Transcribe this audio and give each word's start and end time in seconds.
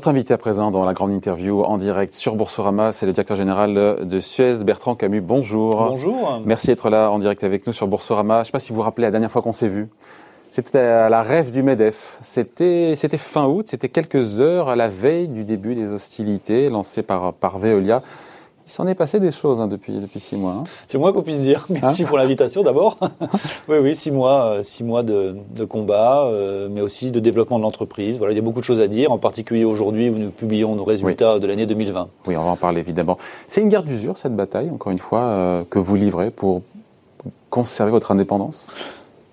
Votre 0.00 0.08
invité 0.08 0.32
à 0.32 0.38
présent 0.38 0.70
dans 0.70 0.86
la 0.86 0.94
grande 0.94 1.12
interview 1.12 1.62
en 1.62 1.76
direct 1.76 2.14
sur 2.14 2.34
Boursorama, 2.34 2.90
c'est 2.90 3.04
le 3.04 3.12
directeur 3.12 3.36
général 3.36 3.74
de 4.08 4.18
Suez, 4.18 4.64
Bertrand 4.64 4.94
Camus. 4.94 5.20
Bonjour. 5.20 5.76
Bonjour. 5.76 6.40
Merci 6.46 6.68
d'être 6.68 6.88
là 6.88 7.10
en 7.10 7.18
direct 7.18 7.44
avec 7.44 7.66
nous 7.66 7.74
sur 7.74 7.86
Boursorama. 7.86 8.36
Je 8.36 8.40
ne 8.40 8.44
sais 8.44 8.52
pas 8.52 8.60
si 8.60 8.70
vous 8.70 8.76
vous 8.76 8.82
rappelez 8.82 9.06
la 9.06 9.10
dernière 9.10 9.30
fois 9.30 9.42
qu'on 9.42 9.52
s'est 9.52 9.68
vu. 9.68 9.88
C'était 10.48 10.78
à 10.78 11.10
la 11.10 11.20
rêve 11.20 11.50
du 11.50 11.62
MEDEF. 11.62 12.16
C'était, 12.22 12.94
c'était 12.96 13.18
fin 13.18 13.44
août, 13.44 13.66
c'était 13.68 13.90
quelques 13.90 14.40
heures 14.40 14.70
à 14.70 14.74
la 14.74 14.88
veille 14.88 15.28
du 15.28 15.44
début 15.44 15.74
des 15.74 15.84
hostilités 15.84 16.70
lancées 16.70 17.02
par, 17.02 17.34
par 17.34 17.58
Veolia. 17.58 18.02
Il 18.70 18.72
s'en 18.72 18.86
est 18.86 18.94
passé 18.94 19.18
des 19.18 19.32
choses 19.32 19.60
hein, 19.60 19.66
depuis, 19.66 19.94
depuis 19.94 20.20
six 20.20 20.36
mois. 20.36 20.52
Hein. 20.52 20.64
C'est 20.86 20.96
moins 20.96 21.12
qu'on 21.12 21.22
puisse 21.22 21.40
dire. 21.40 21.66
Merci 21.68 22.04
hein 22.04 22.06
pour 22.06 22.18
l'invitation 22.18 22.62
d'abord. 22.62 22.96
oui, 23.68 23.78
oui, 23.82 23.96
six 23.96 24.12
mois, 24.12 24.44
euh, 24.44 24.62
six 24.62 24.84
mois 24.84 25.02
de, 25.02 25.34
de 25.56 25.64
combat, 25.64 26.26
euh, 26.26 26.68
mais 26.70 26.80
aussi 26.80 27.10
de 27.10 27.18
développement 27.18 27.58
de 27.58 27.64
l'entreprise. 27.64 28.18
Voilà, 28.18 28.32
il 28.32 28.36
y 28.36 28.38
a 28.38 28.42
beaucoup 28.42 28.60
de 28.60 28.64
choses 28.64 28.78
à 28.78 28.86
dire, 28.86 29.10
en 29.10 29.18
particulier 29.18 29.64
aujourd'hui 29.64 30.08
où 30.08 30.18
nous 30.18 30.30
publions 30.30 30.76
nos 30.76 30.84
résultats 30.84 31.40
de 31.40 31.46
l'année 31.48 31.66
2020. 31.66 32.08
Oui, 32.28 32.36
on 32.36 32.44
va 32.44 32.50
en 32.50 32.56
parler 32.56 32.78
évidemment. 32.78 33.18
C'est 33.48 33.60
une 33.60 33.70
guerre 33.70 33.82
d'usure, 33.82 34.16
cette 34.16 34.36
bataille, 34.36 34.70
encore 34.70 34.92
une 34.92 34.98
fois, 34.98 35.22
euh, 35.22 35.64
que 35.68 35.80
vous 35.80 35.96
livrez 35.96 36.30
pour 36.30 36.62
conserver 37.50 37.90
votre 37.90 38.12
indépendance? 38.12 38.68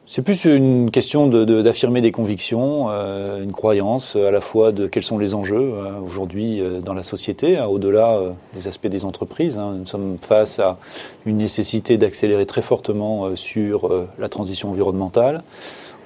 C'est 0.10 0.22
plus 0.22 0.46
une 0.46 0.90
question 0.90 1.28
d'affirmer 1.28 2.00
de, 2.00 2.06
des 2.06 2.12
convictions, 2.14 2.88
euh, 2.90 3.44
une 3.44 3.52
croyance 3.52 4.16
à 4.16 4.32
la 4.32 4.40
fois 4.40 4.72
de 4.72 4.88
quels 4.88 5.04
sont 5.04 5.18
les 5.18 5.34
enjeux 5.34 5.74
euh, 5.74 6.00
aujourd'hui 6.00 6.62
euh, 6.62 6.80
dans 6.80 6.94
la 6.94 7.04
société, 7.04 7.58
hein, 7.58 7.66
au-delà 7.66 8.16
euh, 8.16 8.30
des 8.54 8.70
aspects 8.70 8.88
des 8.88 9.04
entreprises. 9.04 9.58
Hein. 9.58 9.76
Nous 9.80 9.86
sommes 9.86 10.18
face 10.22 10.60
à 10.60 10.78
une 11.26 11.36
nécessité 11.36 11.98
d'accélérer 11.98 12.46
très 12.46 12.62
fortement 12.62 13.36
sur 13.36 13.92
la 14.18 14.30
transition 14.30 14.70
environnementale. 14.70 15.44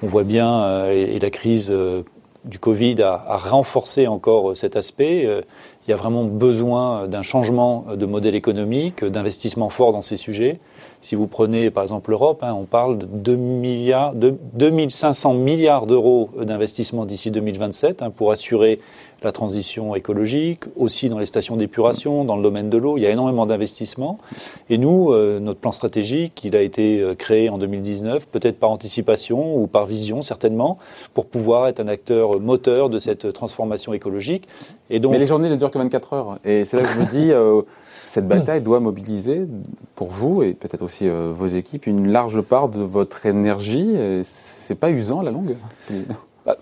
On 0.02 0.08
voit 0.08 0.24
bien, 0.24 0.88
et, 0.90 1.14
et, 1.14 1.20
la 1.20 1.30
crise 1.30 1.72
du 2.44 2.58
Covid 2.58 3.00
a, 3.02 3.24
a, 3.28 3.36
renforcé 3.36 4.08
encore 4.08 4.56
cet 4.56 4.74
aspect. 4.74 5.28
Il 5.86 5.90
y 5.90 5.92
a 5.92 5.96
vraiment 5.96 6.24
besoin 6.24 7.06
d'un 7.06 7.22
changement 7.22 7.84
de 7.94 8.04
modèle 8.04 8.34
économique, 8.34 9.04
d'investissement 9.04 9.70
fort 9.70 9.92
dans 9.92 10.02
ces 10.02 10.16
sujets. 10.16 10.58
Si 11.02 11.16
vous 11.16 11.26
prenez 11.26 11.72
par 11.72 11.82
exemple 11.82 12.10
l'Europe, 12.10 12.44
hein, 12.44 12.54
on 12.56 12.64
parle 12.64 12.96
de 12.96 13.06
2 13.06 13.34
milliards, 13.34 14.14
de 14.14 14.36
2500 14.54 15.34
milliards 15.34 15.86
d'euros 15.86 16.30
d'investissement 16.40 17.06
d'ici 17.06 17.32
2027 17.32 18.02
hein, 18.02 18.10
pour 18.10 18.30
assurer 18.30 18.78
la 19.24 19.32
transition 19.32 19.96
écologique, 19.96 20.60
aussi 20.76 21.08
dans 21.08 21.18
les 21.18 21.26
stations 21.26 21.56
d'épuration, 21.56 22.24
dans 22.24 22.36
le 22.36 22.42
domaine 22.42 22.70
de 22.70 22.78
l'eau. 22.78 22.98
Il 22.98 23.02
y 23.02 23.06
a 23.06 23.10
énormément 23.10 23.46
d'investissements. 23.46 24.18
Et 24.70 24.78
nous, 24.78 25.12
euh, 25.12 25.40
notre 25.40 25.58
plan 25.58 25.72
stratégique, 25.72 26.44
il 26.44 26.54
a 26.54 26.62
été 26.62 27.00
euh, 27.00 27.14
créé 27.16 27.48
en 27.48 27.58
2019, 27.58 28.28
peut-être 28.28 28.60
par 28.60 28.70
anticipation 28.70 29.56
ou 29.56 29.66
par 29.66 29.86
vision 29.86 30.22
certainement, 30.22 30.78
pour 31.14 31.26
pouvoir 31.26 31.66
être 31.66 31.80
un 31.80 31.88
acteur 31.88 32.40
moteur 32.40 32.90
de 32.90 33.00
cette 33.00 33.32
transformation 33.32 33.92
écologique. 33.92 34.46
Et 34.88 35.00
donc, 35.00 35.12
Mais 35.12 35.18
les 35.18 35.26
journées 35.26 35.50
ne 35.50 35.56
durent 35.56 35.70
que 35.70 35.78
24 35.78 36.12
heures. 36.12 36.38
Et 36.44 36.64
c'est 36.64 36.76
là 36.76 36.84
que 36.84 36.92
je 36.92 36.98
me 36.98 37.06
dis, 37.06 37.32
euh, 37.32 37.62
cette 38.12 38.28
bataille 38.28 38.60
doit 38.60 38.78
mobiliser 38.78 39.46
pour 39.94 40.10
vous 40.10 40.42
et 40.42 40.52
peut-être 40.52 40.82
aussi 40.82 41.08
euh, 41.08 41.32
vos 41.34 41.46
équipes 41.46 41.86
une 41.86 42.12
large 42.12 42.42
part 42.42 42.68
de 42.68 42.82
votre 42.82 43.24
énergie. 43.24 43.96
C'est 44.22 44.74
pas 44.74 44.90
usant 44.90 45.22
la 45.22 45.30
longue 45.30 45.56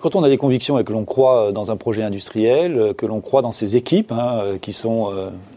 quand 0.00 0.14
on 0.14 0.23
a 0.23 0.28
des 0.28 0.36
convictions 0.36 0.78
et 0.78 0.84
que 0.84 0.92
l'on 0.92 1.05
croit 1.05 1.53
dans 1.53 1.70
un 1.70 1.77
projet 1.77 2.03
industriel, 2.03 2.78
euh, 2.78 2.92
que 2.92 3.06
l'on 3.06 3.20
croit 3.20 3.41
dans 3.41 3.53
ses 3.53 3.77
équipes, 3.77 4.12
hein, 4.12 4.41
euh, 4.42 4.59
qui 4.59 4.73
sont 4.73 5.11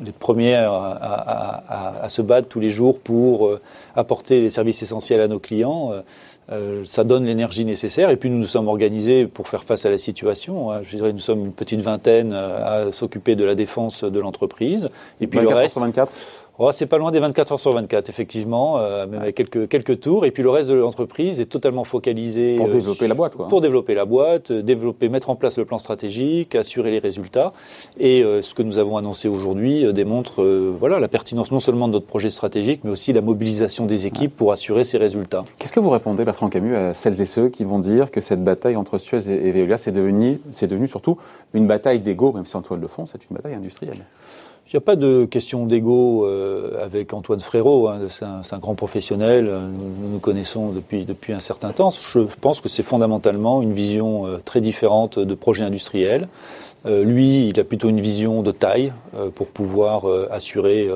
les 0.03 0.11
premières 0.11 0.73
à, 0.73 2.07
se 2.09 2.21
battre 2.21 2.47
tous 2.47 2.59
les 2.59 2.69
jours 2.69 2.99
pour 2.99 3.49
apporter 3.95 4.41
les 4.41 4.49
services 4.49 4.81
essentiels 4.81 5.21
à 5.21 5.27
nos 5.27 5.39
clients, 5.39 5.91
euh, 6.51 6.83
ça 6.85 7.03
donne 7.03 7.25
l'énergie 7.25 7.65
nécessaire. 7.65 8.09
Et 8.09 8.17
puis 8.17 8.29
nous 8.29 8.37
nous 8.37 8.47
sommes 8.47 8.67
organisés 8.67 9.25
pour 9.25 9.47
faire 9.47 9.63
face 9.63 9.85
à 9.85 9.89
la 9.89 9.97
situation. 9.97 10.71
Hein. 10.71 10.81
Je 10.83 10.95
dirais, 10.97 11.13
nous 11.13 11.19
sommes 11.19 11.45
une 11.45 11.53
petite 11.53 11.81
vingtaine 11.81 12.33
à 12.33 12.91
s'occuper 12.91 13.35
de 13.35 13.45
la 13.45 13.55
défense 13.55 14.03
de 14.03 14.19
l'entreprise. 14.19 14.89
Et 15.21 15.27
puis 15.27 15.39
le 15.39 15.47
reste. 15.47 15.77
24 15.77 16.11
Oh, 16.59 16.69
c'est 16.71 16.85
pas 16.85 16.99
loin 16.99 17.09
des 17.09 17.19
24 17.19 17.53
heures 17.53 17.59
sur 17.59 17.71
24, 17.71 18.09
effectivement, 18.09 18.77
euh, 18.77 19.07
même 19.07 19.21
avec 19.21 19.33
quelques, 19.33 19.67
quelques 19.67 20.01
tours. 20.01 20.23
Et 20.23 20.29
puis 20.29 20.43
le 20.43 20.51
reste 20.51 20.69
de 20.69 20.75
l'entreprise 20.75 21.41
est 21.41 21.47
totalement 21.47 21.83
focalisé 21.83 22.57
pour 22.57 22.67
euh, 22.67 22.73
développer 22.73 23.07
la 23.07 23.15
boîte, 23.15 23.35
quoi. 23.35 23.47
Pour 23.47 23.59
développer 23.59 23.95
la 23.95 24.05
boîte, 24.05 24.51
euh, 24.51 24.61
développer, 24.61 25.09
mettre 25.09 25.31
en 25.31 25.35
place 25.35 25.57
le 25.57 25.65
plan 25.65 25.79
stratégique, 25.79 26.53
assurer 26.53 26.91
les 26.91 26.99
résultats. 26.99 27.53
Et 27.99 28.23
euh, 28.23 28.43
ce 28.43 28.53
que 28.53 28.61
nous 28.61 28.77
avons 28.77 28.97
annoncé 28.97 29.27
aujourd'hui 29.27 29.91
démontre, 29.93 30.43
voilà, 30.43 30.99
la 30.99 31.07
pertinence 31.07 31.51
non 31.51 31.59
seulement 31.59 31.87
de 31.87 31.93
notre 31.93 32.05
projet 32.05 32.29
stratégique, 32.29 32.81
mais 32.83 32.91
aussi 32.91 33.13
la 33.13 33.21
mobilisation 33.21 33.87
des 33.87 34.05
équipes 34.05 34.35
pour 34.35 34.51
assurer 34.51 34.83
ces 34.83 34.99
résultats. 34.99 35.45
Qu'est-ce 35.57 35.73
que 35.73 35.79
vous 35.79 35.89
répondez, 35.89 36.23
Bertrand 36.23 36.49
Camus, 36.49 36.75
à 36.75 36.93
celles 36.93 37.19
et 37.19 37.25
ceux 37.25 37.49
qui 37.49 37.63
vont 37.63 37.79
dire 37.79 38.11
que 38.11 38.21
cette 38.21 38.43
bataille 38.43 38.75
entre 38.75 38.99
Suez 38.99 39.27
et 39.27 39.51
Veolia, 39.51 39.77
c'est 39.77 39.91
devenu, 39.91 40.87
surtout 40.87 41.17
une 41.55 41.65
bataille 41.65 41.99
d'ego, 41.99 42.31
même 42.31 42.45
si 42.45 42.55
en 42.55 42.61
toile 42.61 42.79
de 42.79 42.87
fond, 42.87 43.07
c'est 43.07 43.27
une 43.27 43.35
bataille 43.35 43.55
industrielle? 43.55 44.03
Il 44.67 44.75
n'y 44.75 44.77
a 44.77 44.81
pas 44.81 44.95
de 44.95 45.25
question 45.25 45.65
d'ego 45.65 46.25
euh, 46.25 46.83
avec 46.83 47.13
Antoine 47.13 47.41
Frérot. 47.41 47.89
Hein, 47.89 47.99
c'est 48.09 48.25
un, 48.25 48.41
un, 48.49 48.57
grand 48.57 48.73
professionnel. 48.73 49.45
Nous 49.45 50.09
nous 50.09 50.19
connaissons 50.19 50.71
depuis, 50.71 51.05
depuis 51.05 51.33
un 51.33 51.39
certain 51.39 51.71
temps. 51.71 51.91
Je 51.91 52.21
pense 52.41 52.59
que 52.59 52.69
c'est 52.69 52.81
fondamentalement 52.81 53.61
une 53.61 53.73
vision 53.73 54.25
euh, 54.25 54.37
très 54.43 54.61
différente 54.61 55.19
de 55.19 55.35
projet 55.35 55.63
industriel. 55.63 56.27
Euh, 56.85 57.03
lui, 57.03 57.47
il 57.47 57.59
a 57.59 57.63
plutôt 57.63 57.89
une 57.89 58.01
vision 58.01 58.41
de 58.41 58.51
taille 58.51 58.91
euh, 59.15 59.29
pour 59.29 59.47
pouvoir 59.47 60.09
euh, 60.09 60.27
assurer 60.31 60.89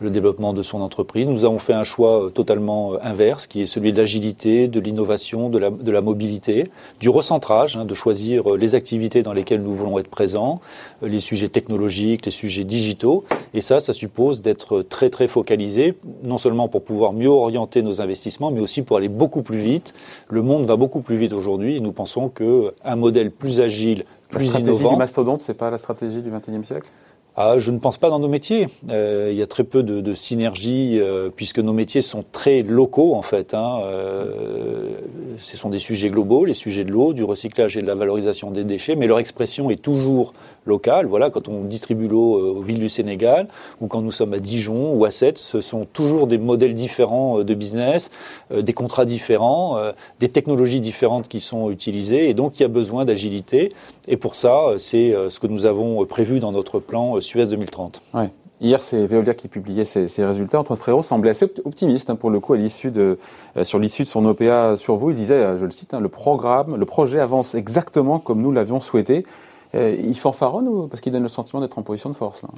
le 0.00 0.10
développement 0.10 0.52
de 0.52 0.62
son 0.62 0.80
entreprise. 0.80 1.26
Nous 1.26 1.44
avons 1.44 1.58
fait 1.58 1.72
un 1.72 1.84
choix 1.84 2.30
totalement 2.32 2.92
inverse, 3.02 3.46
qui 3.46 3.62
est 3.62 3.66
celui 3.66 3.92
de 3.92 3.98
l'agilité, 3.98 4.68
de 4.68 4.80
l'innovation, 4.80 5.48
de 5.48 5.58
la, 5.58 5.70
de 5.70 5.90
la, 5.90 6.00
mobilité, 6.00 6.70
du 7.00 7.08
recentrage, 7.08 7.76
hein, 7.76 7.84
de 7.84 7.94
choisir 7.94 8.56
les 8.56 8.74
activités 8.74 9.22
dans 9.22 9.32
lesquelles 9.32 9.62
nous 9.62 9.74
voulons 9.74 9.98
être 9.98 10.08
présents, 10.08 10.60
les 11.02 11.20
sujets 11.20 11.48
technologiques, 11.48 12.26
les 12.26 12.32
sujets 12.32 12.64
digitaux. 12.64 13.24
Et 13.54 13.60
ça, 13.60 13.80
ça 13.80 13.92
suppose 13.92 14.42
d'être 14.42 14.82
très 14.82 15.10
très 15.10 15.28
focalisé, 15.28 15.94
non 16.22 16.38
seulement 16.38 16.68
pour 16.68 16.82
pouvoir 16.82 17.12
mieux 17.12 17.28
orienter 17.28 17.82
nos 17.82 18.00
investissements, 18.00 18.50
mais 18.50 18.60
aussi 18.60 18.82
pour 18.82 18.96
aller 18.96 19.08
beaucoup 19.08 19.42
plus 19.42 19.58
vite. 19.58 19.94
Le 20.28 20.42
monde 20.42 20.66
va 20.66 20.76
beaucoup 20.76 21.00
plus 21.00 21.16
vite 21.16 21.32
aujourd'hui 21.32 21.76
et 21.76 21.80
nous 21.80 21.92
pensons 21.92 22.28
qu'un 22.28 22.96
modèle 22.96 23.30
plus 23.30 23.60
agile, 23.60 24.04
la 24.32 24.40
stratégie 24.40 24.88
du 24.88 24.96
mastodonte, 24.96 25.40
c'est 25.40 25.54
pas 25.54 25.70
la 25.70 25.78
stratégie 25.78 26.20
du 26.20 26.30
XXIe 26.30 26.64
siècle? 26.64 26.88
Ah, 27.36 27.58
je 27.58 27.72
ne 27.72 27.78
pense 27.80 27.96
pas 27.96 28.10
dans 28.10 28.20
nos 28.20 28.28
métiers. 28.28 28.68
Euh, 28.90 29.30
il 29.32 29.36
y 29.36 29.42
a 29.42 29.48
très 29.48 29.64
peu 29.64 29.82
de, 29.82 30.14
synergie 30.14 31.00
euh, 31.00 31.30
puisque 31.34 31.58
nos 31.58 31.72
métiers 31.72 32.00
sont 32.00 32.24
très 32.30 32.62
locaux 32.62 33.16
en 33.16 33.22
fait. 33.22 33.54
Hein. 33.54 33.80
Euh, 33.82 34.90
ce 35.38 35.56
sont 35.56 35.68
des 35.68 35.80
sujets 35.80 36.10
globaux, 36.10 36.44
les 36.44 36.54
sujets 36.54 36.84
de 36.84 36.92
l'eau, 36.92 37.12
du 37.12 37.24
recyclage 37.24 37.76
et 37.76 37.82
de 37.82 37.86
la 37.88 37.96
valorisation 37.96 38.52
des 38.52 38.62
déchets, 38.62 38.94
mais 38.94 39.08
leur 39.08 39.18
expression 39.18 39.68
est 39.68 39.82
toujours 39.82 40.32
locale. 40.64 41.06
Voilà, 41.06 41.28
quand 41.28 41.48
on 41.48 41.64
distribue 41.64 42.06
l'eau 42.06 42.56
aux 42.56 42.62
villes 42.62 42.78
du 42.78 42.88
Sénégal 42.88 43.48
ou 43.80 43.88
quand 43.88 44.00
nous 44.00 44.12
sommes 44.12 44.32
à 44.32 44.38
Dijon 44.38 44.94
ou 44.94 45.04
à 45.04 45.10
Sète, 45.10 45.38
ce 45.38 45.60
sont 45.60 45.86
toujours 45.92 46.28
des 46.28 46.38
modèles 46.38 46.74
différents 46.74 47.42
de 47.42 47.54
business, 47.54 48.12
des 48.50 48.72
contrats 48.72 49.04
différents, 49.04 49.76
des 50.20 50.28
technologies 50.28 50.80
différentes 50.80 51.28
qui 51.28 51.40
sont 51.40 51.70
utilisées 51.70 52.30
et 52.30 52.34
donc 52.34 52.58
il 52.58 52.62
y 52.62 52.64
a 52.64 52.68
besoin 52.68 53.04
d'agilité. 53.04 53.70
Et 54.08 54.16
pour 54.16 54.36
ça, 54.36 54.74
c'est 54.78 55.14
ce 55.28 55.38
que 55.38 55.46
nous 55.48 55.66
avons 55.66 56.06
prévu 56.06 56.40
dans 56.40 56.52
notre 56.52 56.78
plan 56.78 57.20
Suez 57.24 57.46
2030. 57.46 58.02
Ouais. 58.14 58.30
Hier, 58.60 58.80
c'est 58.80 59.06
Veolia 59.06 59.34
qui 59.34 59.48
publiait 59.48 59.84
ses, 59.84 60.06
ses 60.06 60.24
résultats. 60.24 60.60
Antoine 60.60 60.78
Frérot 60.78 61.02
semblait 61.02 61.30
assez 61.30 61.46
optimiste 61.64 62.08
hein, 62.08 62.14
pour 62.14 62.30
le 62.30 62.38
coup 62.38 62.52
à 62.52 62.56
l'issue 62.56 62.90
de 62.90 63.18
euh, 63.56 63.64
sur 63.64 63.78
l'issue 63.78 64.04
de 64.04 64.08
son 64.08 64.24
OPA 64.24 64.76
sur 64.76 64.96
vous. 64.96 65.10
Il 65.10 65.16
disait, 65.16 65.34
euh, 65.34 65.58
je 65.58 65.64
le 65.64 65.70
cite, 65.70 65.92
hein, 65.92 66.00
le 66.00 66.08
programme, 66.08 66.76
le 66.76 66.86
projet 66.86 67.18
avance 67.18 67.54
exactement 67.54 68.20
comme 68.20 68.40
nous 68.40 68.52
l'avions 68.52 68.80
souhaité. 68.80 69.26
Euh, 69.74 69.96
il 69.98 70.16
fanfaronne 70.16 70.68
ou 70.68 70.86
parce 70.86 71.00
qu'il 71.00 71.12
donne 71.12 71.24
le 71.24 71.28
sentiment 71.28 71.60
d'être 71.60 71.78
en 71.78 71.82
position 71.82 72.10
de 72.10 72.14
force 72.14 72.42
là? 72.42 72.48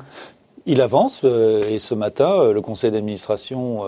Il 0.67 0.81
avance 0.81 1.23
euh, 1.25 1.63
et 1.71 1.79
ce 1.79 1.95
matin, 1.95 2.53
le 2.53 2.61
conseil 2.61 2.91
d'administration, 2.91 3.83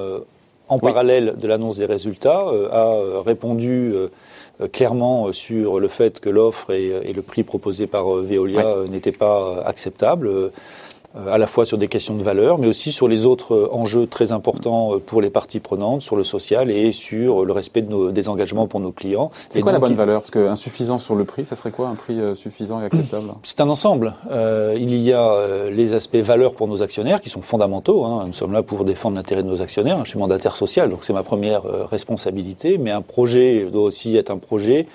en 0.69 0.75
oui. 0.77 0.81
parallèle 0.81 1.35
de 1.37 1.49
l'annonce 1.49 1.77
des 1.77 1.87
résultats, 1.87 2.47
a 2.73 2.97
répondu 3.25 3.93
clairement 4.73 5.33
sur 5.33 5.79
le 5.79 5.89
fait 5.89 6.21
que 6.21 6.29
l'offre 6.29 6.73
et, 6.73 6.89
et, 7.05 7.13
le 7.13 7.23
prix 7.23 7.45
proposé 7.45 7.87
par 7.87 8.09
Veolia 8.09 8.81
ouais. 8.81 8.89
n'étaient 8.89 9.13
pas 9.13 9.63
acceptables. 9.65 10.51
Euh, 11.17 11.33
à 11.33 11.39
la 11.39 11.47
fois 11.47 11.65
sur 11.65 11.79
des 11.79 11.89
questions 11.89 12.15
de 12.15 12.23
valeur, 12.23 12.59
mais 12.59 12.67
aussi 12.67 12.93
sur 12.93 13.09
les 13.09 13.25
autres 13.25 13.55
euh, 13.55 13.69
enjeux 13.73 14.07
très 14.07 14.31
importants 14.31 14.95
euh, 14.95 14.99
pour 14.99 15.23
les 15.23 15.31
parties 15.31 15.59
prenantes, 15.59 16.03
sur 16.03 16.17
le 16.17 16.25
social 16.25 16.71
et 16.71 16.93
sur 16.93 17.47
le 17.47 17.53
respect 17.55 17.81
de 17.81 17.91
nos, 17.91 18.11
des 18.11 18.29
engagements 18.29 18.67
pour 18.67 18.79
nos 18.81 18.93
clients. 18.93 19.31
C'est 19.49 19.63
quoi 19.63 19.73
donc, 19.73 19.81
la 19.81 19.89
bonne 19.89 19.97
valeur? 19.97 20.21
Parce 20.21 20.31
que 20.31 20.49
insuffisant 20.49 20.99
sur 20.99 21.15
le 21.15 21.25
prix, 21.25 21.47
ça 21.47 21.55
serait 21.55 21.71
quoi 21.71 21.89
un 21.89 21.95
prix 21.95 22.19
suffisant 22.37 22.83
et 22.83 22.85
acceptable? 22.85 23.29
C'est 23.43 23.63
un 23.63 23.71
ensemble. 23.71 24.15
Euh, 24.31 24.77
il 24.79 24.95
y 24.97 25.15
a 25.15 25.71
les 25.71 25.95
aspects 25.95 26.17
valeurs 26.17 26.53
pour 26.53 26.69
nos 26.69 26.83
actionnaires 26.83 27.23
qui 27.23 27.31
sont 27.31 27.41
fondamentaux. 27.41 28.05
Hein. 28.05 28.25
Nous 28.27 28.35
sommes 28.35 28.53
là 28.53 28.63
pour 28.63 28.85
défendre 28.85 29.17
l'intérêt 29.17 29.43
de 29.43 29.49
nos 29.49 29.63
actionnaires. 29.63 29.99
Je 30.05 30.11
suis 30.11 30.19
mandataire 30.19 30.57
social, 30.57 30.91
donc 30.91 31.05
c'est 31.05 31.15
ma 31.15 31.23
première 31.23 31.63
responsabilité. 31.89 32.77
Mais 32.77 32.91
un 32.91 33.03
projet 33.03 33.67
doit 33.73 33.85
aussi 33.85 34.15
être 34.17 34.31
un 34.31 34.39
projet 34.39 34.87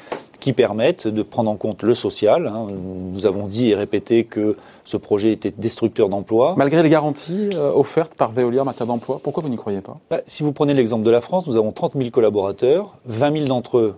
qui 0.44 0.51
permettent 0.51 1.07
de 1.07 1.24
prendre 1.24 1.50
en 1.50 1.56
compte 1.56 1.84
le 1.84 1.94
social. 1.94 2.48
Hein. 2.48 2.68
Nous 3.13 3.25
avons 3.25 3.48
dit 3.48 3.69
et 3.69 3.75
répété 3.75 4.25
que 4.25 4.57
ce 4.84 4.98
projet 4.98 5.31
était 5.31 5.54
destructeur 5.57 6.10
d'emplois. 6.10 6.56
Malgré 6.57 6.84
les 6.84 6.90
garanties 6.90 7.48
euh, 7.56 7.72
offertes 7.72 8.13
par 8.13 8.34
Veolia 8.34 8.63
en 8.63 8.66
matière 8.66 8.86
d'emploi, 8.86 9.22
pourquoi 9.24 9.42
vous 9.42 9.48
n'y 9.48 9.56
croyez 9.56 9.80
pas? 9.80 9.98
Bah, 10.12 10.19
Si 10.28 10.44
vous 10.44 10.51
prenez 10.51 10.74
l'exemple 10.74 11.06
de 11.06 11.12
la 11.12 11.22
France, 11.22 11.48
nous 11.48 11.56
avons 11.56 11.72
30 11.72 11.94
000 11.95 12.10
collaborateurs, 12.10 12.98
20 13.06 13.34
000 13.36 13.45
d'entre 13.45 13.78
eux 13.78 13.95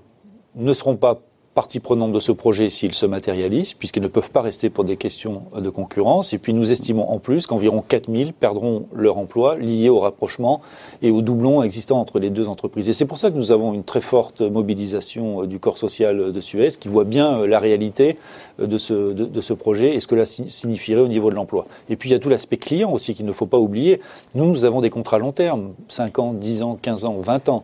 ne 0.56 0.71
seront 0.71 0.97
pas 0.97 1.19
partie 1.56 1.80
prenante 1.80 2.12
de 2.12 2.19
ce 2.19 2.34
projet 2.34 2.68
s'il 2.68 2.94
se 2.94 3.06
matérialise, 3.06 3.74
puisqu'ils 3.74 4.04
ne 4.04 4.10
peuvent 4.10 4.30
pas 4.30 4.42
rester 4.42 4.69
pour 4.69 4.84
des 4.84 4.98
questions 4.98 5.44
de 5.57 5.69
concurrence. 5.69 6.34
Et 6.34 6.38
puis 6.38 6.54
nous 6.54 6.74
estimons 6.74 7.10
en 7.10 7.18
plus 7.18 7.48
qu'environ 7.48 7.81
4000 7.81 8.34
perdront 8.34 8.88
leur 8.94 9.18
emploi 9.18 9.57
lié 9.57 9.88
au 9.88 10.02
rapprochement 10.02 10.62
et 11.02 11.12
au 11.12 11.22
doublon 11.22 11.63
existant 11.63 11.98
entre 12.00 12.19
les 12.19 12.30
deux 12.30 12.50
entreprises. 12.50 12.90
Et 12.90 12.94
c'est 12.94 13.06
pour 13.06 13.18
ça 13.18 13.31
que 13.31 13.38
nous 13.38 13.54
avons 13.54 13.74
une 13.74 13.86
très 13.86 14.02
forte 14.02 14.42
mobilisation 14.42 15.44
euh, 15.44 15.48
du 15.48 15.60
corps 15.60 15.78
social 15.78 16.34
de 16.34 16.42
Suez 16.42 16.72
qui 16.78 16.90
voit 16.90 17.06
bien 17.06 17.40
euh, 17.40 17.48
la 17.48 17.60
réalité 17.60 18.18
euh, 18.60 18.68
de 18.68 18.78
ce, 18.78 19.13
de, 19.13 19.42
ce 19.42 19.54
projet 19.54 19.96
et 19.96 20.02
ce 20.02 20.07
que 20.07 20.16
cela 20.16 20.50
signifierait 20.50 21.02
au 21.02 21.07
niveau 21.07 21.30
de 21.30 21.36
l'emploi. 21.36 21.68
Et 21.90 21.96
puis 21.96 22.10
il 22.10 22.12
y 22.12 22.16
a 22.16 22.19
tout 22.19 22.30
l'aspect 22.30 22.57
client 22.57 22.92
aussi 22.92 23.13
qu'il 23.13 23.25
ne 23.25 23.31
faut 23.31 23.46
pas 23.46 23.60
oublier. 23.60 24.02
Nous, 24.36 24.44
nous 24.44 24.66
avons 24.66 24.81
des 24.81 24.90
contrats 24.90 25.19
long 25.19 25.31
terme, 25.31 25.74
5 25.88 26.19
ans, 26.19 26.34
10 26.34 26.63
ans, 26.63 26.78
15 26.81 27.06
ans, 27.06 27.16
20 27.22 27.50
ans. 27.50 27.63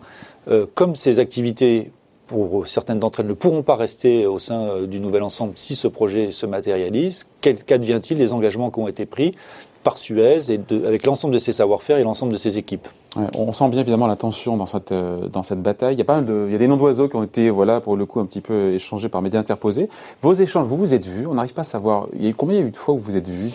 comme 0.73 0.95
ces 0.95 1.19
activités 1.19 1.91
pour 2.31 2.65
certaines 2.65 2.99
d'entre 2.99 3.19
elles 3.19 3.27
ne 3.27 3.33
pourront 3.33 3.61
pas 3.61 3.75
rester 3.75 4.25
au 4.25 4.39
sein 4.39 4.61
euh, 4.61 4.87
du 4.87 5.01
nouvel 5.01 5.21
ensemble 5.21 5.51
si 5.55 5.75
ce 5.75 5.89
projet 5.89 6.31
se 6.31 6.45
matérialise. 6.45 7.27
Qu'advient-il 7.41 8.17
des 8.17 8.31
engagements 8.31 8.71
qui 8.71 8.79
ont 8.79 8.87
été 8.87 9.05
pris 9.05 9.35
par 9.83 9.97
Suez 9.97 10.49
et 10.49 10.59
avec 10.85 11.05
l'ensemble 11.05 11.33
de 11.33 11.39
ses 11.39 11.51
savoir-faire 11.53 11.97
et 11.97 12.03
l'ensemble 12.03 12.31
de 12.31 12.37
ses 12.37 12.57
équipes? 12.57 12.87
on 13.35 13.51
sent 13.51 13.67
bien 13.67 13.81
évidemment 13.81 14.07
la 14.07 14.15
tension 14.15 14.55
dans 14.55 14.65
cette, 14.65 14.93
euh, 14.93 15.27
dans 15.27 15.43
cette 15.43 15.61
bataille. 15.61 15.95
Il 15.95 15.97
y 15.97 16.01
a 16.01 16.05
pas 16.05 16.15
mal 16.15 16.25
de, 16.25 16.45
il 16.47 16.53
y 16.53 16.55
a 16.55 16.57
des 16.57 16.67
noms 16.69 16.77
d'oiseaux 16.77 17.09
qui 17.09 17.17
ont 17.17 17.23
été, 17.23 17.49
voilà, 17.49 17.81
pour 17.81 17.97
le 17.97 18.05
coup, 18.05 18.21
un 18.21 18.25
petit 18.25 18.39
peu 18.39 18.71
échangés 18.71 19.09
par 19.09 19.21
médias 19.21 19.41
interposés. 19.41 19.89
Vos 20.21 20.33
échanges, 20.33 20.65
vous 20.65 20.77
vous 20.77 20.93
êtes 20.93 21.05
vus, 21.05 21.27
on 21.27 21.33
n'arrive 21.33 21.53
pas 21.53 21.61
à 21.61 21.65
savoir. 21.65 22.07
Combien 22.37 22.55
il 22.55 22.61
y 22.61 22.63
a 22.63 22.67
eu 22.67 22.71
de 22.71 22.77
fois 22.77 22.93
où 22.93 22.97
vous 22.97 23.11
vous 23.11 23.17
êtes 23.17 23.27
vus 23.27 23.51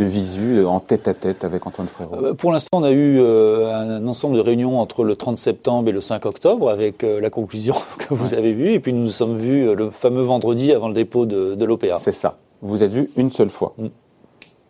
de 0.00 0.04
visu 0.06 0.58
euh, 0.58 0.66
en 0.66 0.80
tête 0.80 1.08
à 1.08 1.14
tête 1.14 1.44
avec 1.44 1.66
Antoine 1.66 1.86
Frérot 1.86 2.24
euh, 2.24 2.34
Pour 2.34 2.52
l'instant, 2.52 2.78
on 2.78 2.82
a 2.82 2.90
eu 2.90 3.18
euh, 3.18 3.98
un 3.98 4.06
ensemble 4.06 4.36
de 4.36 4.40
réunions 4.40 4.80
entre 4.80 5.04
le 5.04 5.14
30 5.14 5.36
septembre 5.36 5.90
et 5.90 5.92
le 5.92 6.00
5 6.00 6.24
octobre 6.26 6.70
avec 6.70 7.02
la 7.02 7.30
conclusion 7.30 7.74
que 7.98 8.14
vous 8.14 8.34
avez 8.34 8.52
vue. 8.52 8.72
Et 8.72 8.80
puis 8.80 8.92
nous 8.92 9.02
nous 9.02 9.10
sommes 9.10 9.36
vus 9.36 9.74
le 9.74 9.90
fameux 9.90 10.22
vendredi 10.22 10.72
avant 10.72 10.88
le 10.88 10.94
dépôt 10.94 11.26
de, 11.26 11.54
de 11.54 11.64
l'OPA. 11.64 11.96
C'est 11.96 12.12
ça. 12.12 12.38
Vous 12.62 12.70
vous 12.70 12.82
êtes 12.82 12.92
vus 12.92 13.10
une 13.16 13.30
seule 13.30 13.50
fois. 13.50 13.74
Mm. 13.78 13.86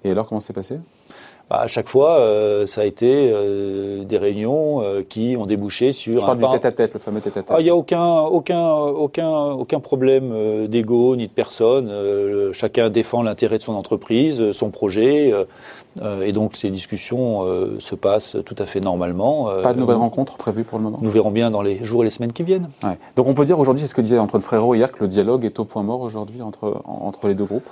Et 0.04 0.10
alors, 0.10 0.26
comment 0.26 0.40
s'est 0.40 0.52
passé? 0.52 0.78
Bah, 1.50 1.62
à 1.62 1.66
chaque 1.66 1.88
fois, 1.88 2.20
euh, 2.20 2.64
ça 2.64 2.82
a 2.82 2.84
été 2.84 3.32
euh, 3.34 4.04
des 4.04 4.18
réunions 4.18 4.82
euh, 4.82 5.02
qui 5.02 5.36
ont 5.36 5.46
débouché 5.46 5.90
sur. 5.90 6.20
Je 6.20 6.24
parle 6.24 6.38
du 6.38 6.46
tête-à-tête, 6.48 6.94
le 6.94 7.00
fameux 7.00 7.20
tête-à-tête. 7.20 7.50
Ah, 7.50 7.60
il 7.60 7.64
n'y 7.64 7.70
a 7.70 7.74
aucun, 7.74 8.20
aucun, 8.20 8.70
aucun, 8.70 9.28
aucun 9.28 9.80
problème 9.80 10.68
d'ego 10.68 11.16
ni 11.16 11.26
de 11.26 11.32
personne. 11.32 11.92
chacun 12.52 12.88
défend 12.88 13.22
l'intérêt 13.22 13.58
de 13.58 13.62
son 13.62 13.74
entreprise, 13.74 14.52
son 14.52 14.70
projet. 14.70 15.34
et 16.22 16.32
donc 16.32 16.56
ces 16.56 16.70
discussions 16.70 17.44
se 17.80 17.94
passent 17.96 18.36
tout 18.46 18.54
à 18.58 18.66
fait 18.66 18.80
normalement. 18.80 19.48
Pas 19.62 19.74
de 19.74 19.80
nouvelles 19.80 19.96
rencontres 19.96 20.36
prévues 20.36 20.62
pour 20.62 20.78
le 20.78 20.84
moment? 20.84 20.98
Nous 21.02 21.10
verrons 21.10 21.32
bien 21.32 21.50
dans 21.50 21.62
les 21.62 21.84
jours 21.84 22.02
et 22.02 22.04
les 22.04 22.10
semaines 22.10 22.32
qui 22.32 22.44
viennent. 22.44 22.68
Ouais. 22.84 22.96
Donc 23.16 23.26
on 23.26 23.34
peut 23.34 23.44
dire 23.44 23.58
aujourd'hui, 23.58 23.82
c'est 23.82 23.88
ce 23.88 23.94
que 23.94 24.02
disait 24.02 24.18
Antoine 24.18 24.42
Frérot 24.42 24.76
hier, 24.76 24.92
que 24.92 25.00
le 25.00 25.08
dialogue 25.08 25.44
est 25.44 25.58
au 25.58 25.64
point 25.64 25.82
mort 25.82 26.00
aujourd'hui 26.00 26.42
entre, 26.42 26.80
entre 26.84 27.26
les 27.26 27.34
deux 27.34 27.44
groupes 27.44 27.68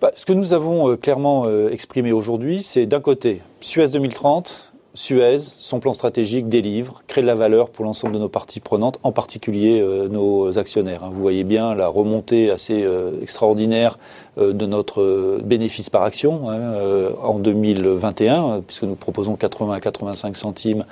bah, 0.00 0.12
ce 0.14 0.24
que 0.24 0.32
nous 0.32 0.52
avons 0.52 0.90
euh, 0.90 0.96
clairement 0.96 1.44
euh, 1.46 1.70
exprimé 1.70 2.12
aujourd'hui, 2.12 2.62
c'est 2.62 2.86
d'un 2.86 3.00
côté 3.00 3.42
Suez 3.60 3.88
2030, 3.88 4.72
Suez, 4.94 5.38
son 5.38 5.80
plan 5.80 5.92
stratégique 5.92 6.48
délivre, 6.48 7.02
crée 7.08 7.20
de 7.20 7.26
la 7.26 7.34
valeur 7.34 7.70
pour 7.70 7.84
l'ensemble 7.84 8.14
de 8.14 8.20
nos 8.20 8.28
parties 8.28 8.60
prenantes, 8.60 9.00
en 9.02 9.10
particulier 9.10 9.80
euh, 9.80 10.06
nos 10.06 10.56
actionnaires. 10.56 11.02
Hein. 11.02 11.10
Vous 11.12 11.20
voyez 11.20 11.42
bien 11.42 11.74
la 11.74 11.88
remontée 11.88 12.48
assez 12.48 12.86
extraordinaire 13.20 13.98
de 14.38 14.66
notre 14.66 15.02
euh, 15.02 15.40
bénéfice 15.42 15.90
par 15.90 16.02
action 16.02 16.48
hein, 16.48 16.58
euh, 16.58 17.10
en 17.22 17.38
2021, 17.38 18.62
puisque 18.66 18.84
nous 18.84 18.94
proposons 18.94 19.36
80 19.36 19.72
à 19.72 19.80
85 19.80 20.36
centimes 20.36 20.84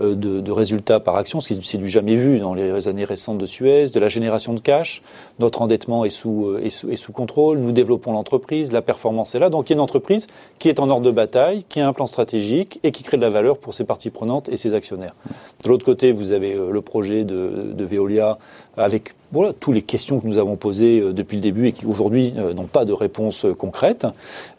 de, 0.00 0.50
résultats 0.50 0.98
par 0.98 1.16
action, 1.16 1.40
ce 1.40 1.48
qui 1.48 1.58
c'est 1.62 1.78
du 1.78 1.88
jamais 1.88 2.16
vu 2.16 2.38
dans 2.38 2.54
les 2.54 2.88
années 2.88 3.04
récentes 3.04 3.38
de 3.38 3.46
Suez, 3.46 3.90
de 3.90 4.00
la 4.00 4.08
génération 4.08 4.52
de 4.52 4.60
cash. 4.60 5.02
Notre 5.38 5.62
endettement 5.62 6.04
est 6.04 6.10
sous, 6.10 6.56
est 6.58 6.96
sous, 6.96 7.12
contrôle. 7.12 7.58
Nous 7.58 7.70
développons 7.70 8.12
l'entreprise, 8.12 8.72
la 8.72 8.82
performance 8.82 9.34
est 9.34 9.38
là. 9.38 9.50
Donc 9.50 9.68
il 9.68 9.72
y 9.72 9.74
a 9.74 9.76
une 9.76 9.80
entreprise 9.80 10.26
qui 10.58 10.68
est 10.68 10.80
en 10.80 10.90
ordre 10.90 11.06
de 11.06 11.12
bataille, 11.12 11.64
qui 11.68 11.80
a 11.80 11.86
un 11.86 11.92
plan 11.92 12.06
stratégique 12.06 12.80
et 12.82 12.90
qui 12.90 13.04
crée 13.04 13.16
de 13.16 13.22
la 13.22 13.30
valeur 13.30 13.58
pour 13.58 13.72
ses 13.72 13.84
parties 13.84 14.10
prenantes 14.10 14.48
et 14.48 14.56
ses 14.56 14.74
actionnaires. 14.74 15.14
De 15.62 15.68
l'autre 15.68 15.84
côté, 15.84 16.10
vous 16.10 16.32
avez 16.32 16.54
le 16.54 16.80
projet 16.80 17.24
de 17.24 17.84
Veolia 17.84 18.38
avec 18.76 19.14
voilà, 19.34 19.52
toutes 19.52 19.74
les 19.74 19.82
questions 19.82 20.20
que 20.20 20.26
nous 20.28 20.38
avons 20.38 20.54
posées 20.54 21.00
euh, 21.00 21.12
depuis 21.12 21.36
le 21.36 21.42
début 21.42 21.66
et 21.66 21.72
qui 21.72 21.86
aujourd'hui 21.86 22.32
euh, 22.38 22.54
n'ont 22.54 22.68
pas 22.68 22.84
de 22.84 22.92
réponse 22.92 23.44
euh, 23.44 23.52
concrète. 23.52 24.06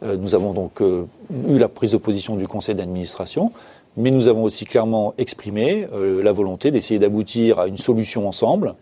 Nous 0.02 0.36
avons 0.36 0.52
donc 0.52 0.82
eu 0.82 1.58
la 1.58 1.70
prise 1.70 1.92
de 1.92 1.98
position 1.98 2.36
du 2.36 2.48
conseil 2.48 2.76
d'administration, 2.76 3.52
mais 3.96 4.12
nous 4.12 4.28
avons 4.28 4.44
aussi 4.44 4.66
clairement 4.66 5.14
exprimé 5.18 5.88
la 6.22 6.32
volonté 6.32 6.70
d'essayer 6.72 7.00
d'aboutir 7.00 7.60
à 7.60 7.68
une 7.68 7.78
solution 7.78 8.28
ensemble, 8.28 8.76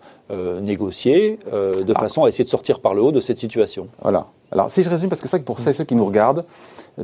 négociée, 0.61 1.37
de 1.51 1.93
ah. 1.93 1.99
façon 1.99 2.23
à 2.23 2.29
essayer 2.29 2.43
de 2.43 2.49
sortir 2.49 2.79
par 2.79 2.93
le 2.93 3.01
haut 3.01 3.11
de 3.11 3.21
cette 3.21 3.37
situation. 3.37 3.87
Voilà. 4.01 4.27
Alors 4.51 4.69
si 4.69 4.83
je 4.83 4.89
résume, 4.89 5.09
parce 5.09 5.21
que 5.21 5.27
c'est 5.27 5.37
vrai 5.37 5.41
que 5.41 5.45
pour 5.47 5.59
ceux 5.59 5.71
qui 5.71 5.95
nous 5.95 6.05
regardent, 6.05 6.45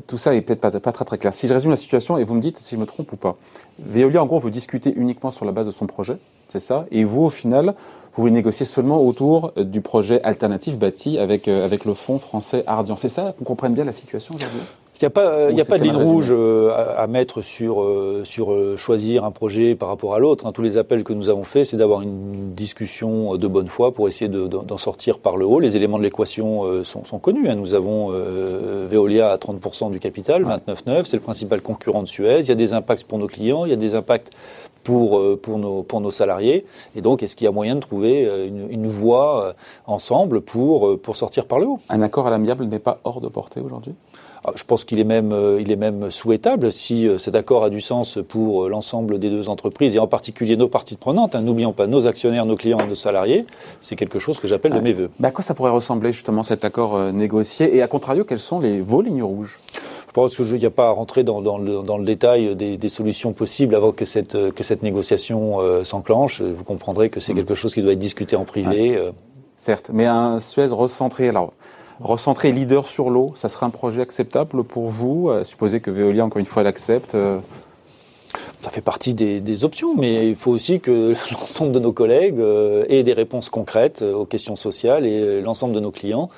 tout 0.08 0.18
ça 0.18 0.34
est 0.34 0.42
peut-être 0.42 0.62
pas, 0.62 0.72
pas, 0.72 0.92
très 0.92 1.06
très 1.06 1.18
clair. 1.18 1.34
Si 1.34 1.48
je 1.48 1.54
résume 1.54 1.72
la 1.72 1.78
situation 1.78 2.18
et 2.18 2.24
vous 2.24 2.36
me 2.36 2.42
dites 2.42 2.58
si 2.58 2.76
je 2.76 2.80
me 2.80 2.86
trompe 2.86 3.14
ou 3.14 3.18
pas. 3.18 3.38
Veolia, 3.80 4.22
en 4.22 4.26
gros, 4.26 4.40
vous 4.40 4.50
discutez 4.50 4.94
uniquement 4.96 5.32
sur 5.32 5.46
la 5.46 5.52
base 5.52 5.68
de 5.68 5.72
son 5.72 5.86
projet, 5.86 6.18
c'est 6.50 6.60
ça, 6.60 6.86
et 6.92 7.04
vous, 7.04 7.24
au 7.24 7.30
final, 7.30 7.76
vous 8.20 8.24
voulez 8.24 8.34
négocier 8.34 8.66
seulement 8.66 9.02
autour 9.02 9.54
euh, 9.58 9.64
du 9.64 9.80
projet 9.80 10.22
alternatif 10.24 10.78
bâti 10.78 11.18
avec, 11.18 11.48
euh, 11.48 11.64
avec 11.64 11.86
le 11.86 11.94
fonds 11.94 12.20
français 12.20 12.64
Ardian. 12.68 12.98
C'est 12.98 13.08
ça 13.08 13.34
qu'on 13.38 13.46
comprenne 13.46 13.74
bien 13.74 13.86
la 13.86 13.94
situation 13.94 14.36
aujourd'hui? 14.36 14.60
Il 15.02 15.06
n'y 15.06 15.08
a 15.08 15.10
pas, 15.10 15.48
a 15.48 15.66
pas 15.66 15.78
de 15.78 15.84
ligne 15.86 15.96
rouge 15.96 16.28
euh, 16.30 16.74
à, 16.98 17.08
mettre 17.08 17.42
sur, 17.42 17.88
sur 18.26 18.78
choisir 18.78 19.24
un 19.24 19.32
projet 19.32 19.74
par 19.74 19.88
rapport 19.88 20.14
à 20.14 20.20
l'autre. 20.20 20.46
Hein. 20.46 20.52
Tous 20.52 20.62
les 20.62 20.76
appels 20.76 21.06
que 21.06 21.14
nous 21.14 21.30
avons 21.30 21.46
faits, 21.46 21.68
c'est 21.68 21.78
d'avoir 21.78 22.02
une 22.02 22.54
discussion 22.54 23.38
de 23.38 23.48
bonne 23.48 23.70
foi 23.70 23.94
pour 23.94 24.10
essayer 24.10 24.30
d'en 24.30 24.78
sortir 24.78 25.20
par 25.20 25.38
le 25.38 25.46
haut. 25.46 25.62
Les 25.62 25.78
éléments 25.78 25.98
de 25.98 26.04
l'équation 26.04 26.84
sont, 26.84 27.06
sont, 27.06 27.20
connus. 27.20 27.48
Hein. 27.48 27.56
Nous 27.56 27.74
avons 27.76 28.10
Veolia 28.90 29.32
à 29.32 29.38
30% 29.38 29.90
du 29.90 30.00
capital, 30.00 30.44
29,9. 30.44 31.06
C'est 31.06 31.16
le 31.16 31.24
principal 31.24 31.62
concurrent 31.62 32.04
de 32.04 32.10
Suez. 32.10 32.42
Il 32.42 32.50
y 32.50 32.52
a 32.52 32.56
des 32.56 32.74
impacts 32.74 33.06
pour 33.06 33.20
nos 33.20 33.28
clients, 33.28 33.64
il 33.64 33.70
y 33.70 33.74
a 33.74 33.78
des 33.78 33.96
impacts 33.96 34.32
pour, 34.84 35.20
euh, 35.20 35.40
pour, 35.42 35.58
nos, 35.58 35.84
pour 35.84 36.02
nos 36.02 36.12
salariés. 36.12 36.66
Et 36.96 37.02
donc, 37.02 37.24
est-ce 37.24 37.36
qu'il 37.36 37.46
y 37.46 37.48
a 37.48 37.52
moyen 37.52 37.76
de 37.76 37.82
trouver 37.82 38.26
euh, 38.26 38.48
une, 38.48 38.70
une 38.70 38.88
voie 38.88 39.46
euh, 39.46 39.54
ensemble 39.88 40.42
pour, 40.42 41.00
pour 41.00 41.16
sortir 41.16 41.46
par 41.46 41.60
le 41.60 41.68
haut? 41.68 41.80
Un 41.90 42.02
accord 42.02 42.28
à 42.28 42.32
l'amiable 42.32 42.66
n'est 42.66 42.80
pas 42.80 43.00
hors 43.04 43.22
de 43.22 43.28
portée 43.28 43.60
aujourd'hui? 43.60 43.94
Ah, 44.46 44.52
je 44.56 44.64
pense 44.64 44.86
qu'il 44.86 45.00
est 45.00 45.04
même, 45.04 45.36
il 45.60 45.70
est 45.70 45.76
même 45.76 46.10
souhaitable 46.10 46.72
si 46.72 47.10
cet 47.18 47.36
accord 47.36 47.66
a 47.66 47.70
du 47.70 47.82
sens 47.82 48.20
pour 48.26 48.70
l'ensemble 48.70 49.20
des 49.20 49.30
deux 49.30 49.50
entreprises 49.50 49.98
et 49.98 50.00
en 50.00 50.08
particulier 50.08 50.56
nos 50.56 50.70
parties 50.70 50.96
prenantes. 50.96 51.36
Hein, 51.36 51.42
N'oublions 51.42 51.74
pas 51.74 51.88
nos 51.88 52.08
actionnaires, 52.08 52.46
nos 52.46 52.56
clients 52.56 52.78
nos 52.88 52.96
salariés. 52.96 53.46
C'est 53.82 53.98
quelque 53.98 54.18
chose 54.18 54.40
que 54.40 54.48
j'appelle 54.48 54.72
de 54.72 54.80
mes 54.80 54.94
voeux. 54.94 55.10
Bah 55.20 55.28
à 55.28 55.32
quoi 55.32 55.44
ça 55.44 55.54
pourrait 55.54 55.72
ressembler 55.72 56.14
justement 56.14 56.44
cet 56.44 56.64
accord 56.64 56.98
négocié? 57.12 57.76
Et 57.76 57.82
à 57.82 57.90
contrario, 57.90 58.24
quelles 58.24 58.40
sont 58.40 58.62
les, 58.62 58.80
vos 58.80 59.02
lignes 59.02 59.24
rouges? 59.24 59.60
Pense 60.20 60.36
qu'il 60.36 60.60
n'y 60.60 60.66
a 60.66 60.72
pas 60.72 60.90
à 60.90 60.92
rentrer 60.92 61.24
dans, 61.24 61.42
dans, 61.42 61.58
le, 61.58 61.82
dans 61.82 61.98
le, 61.98 62.06
détail 62.06 62.56
des, 62.56 62.78
des, 62.78 62.90
solutions 62.90 63.32
possibles 63.34 63.74
avant 63.76 63.92
que 63.92 64.06
cette, 64.06 64.54
que 64.54 64.64
cette 64.64 64.84
négociation 64.84 65.62
euh, 65.62 65.84
s'enclenche. 65.84 66.42
Vous 66.42 66.64
comprendrez 66.64 67.10
que 67.10 67.20
c'est 67.20 67.34
mm. 67.34 67.38
quelque 67.38 67.56
chose 67.56 67.74
qui 67.74 67.82
doit 67.82 67.94
être 67.94 68.00
discuté 68.00 68.36
en 68.36 68.44
privé. 68.44 68.98
Euh. 68.98 69.12
Certes, 69.56 69.92
mais 69.94 70.06
un 70.06 70.40
Suez 70.40 70.68
recentré, 70.68 71.30
alors 71.30 71.54
recentré 72.00 72.52
leader 72.52 72.88
sur 72.88 73.10
l'eau, 73.10 73.34
ça 73.36 73.50
serait 73.50 73.66
un 73.66 73.72
projet 73.72 74.02
acceptable 74.02 74.64
pour 74.64 74.88
vous 74.90 75.30
euh, 75.30 75.44
Supposez 75.44 75.82
que 75.82 75.92
Veolia, 75.92 76.26
encore 76.26 76.40
une 76.40 76.46
fois, 76.46 76.64
l'accepte 76.64 77.16
ça 78.62 78.70
fait 78.70 78.82
partie 78.82 79.14
des, 79.14 79.64
options, 79.64 79.96
mais 79.96 80.30
il 80.30 80.36
faut 80.36 80.52
aussi 80.52 80.80
que 80.80 81.14
l'ensemble 81.32 81.72
de 81.72 81.80
nos 81.80 81.92
collègues 81.92 82.40
euh, 82.40 82.86
aient 82.88 83.04
des 83.04 83.14
réponses 83.14 83.50
concrètes 83.50 84.02
euh, 84.02 84.14
aux 84.14 84.26
questions 84.26 84.56
sociales 84.56 85.06
et 85.06 85.20
euh, 85.20 85.42
l'ensemble 85.42 85.74
de 85.74 85.80
nos 85.80 85.92
clients 85.92 86.30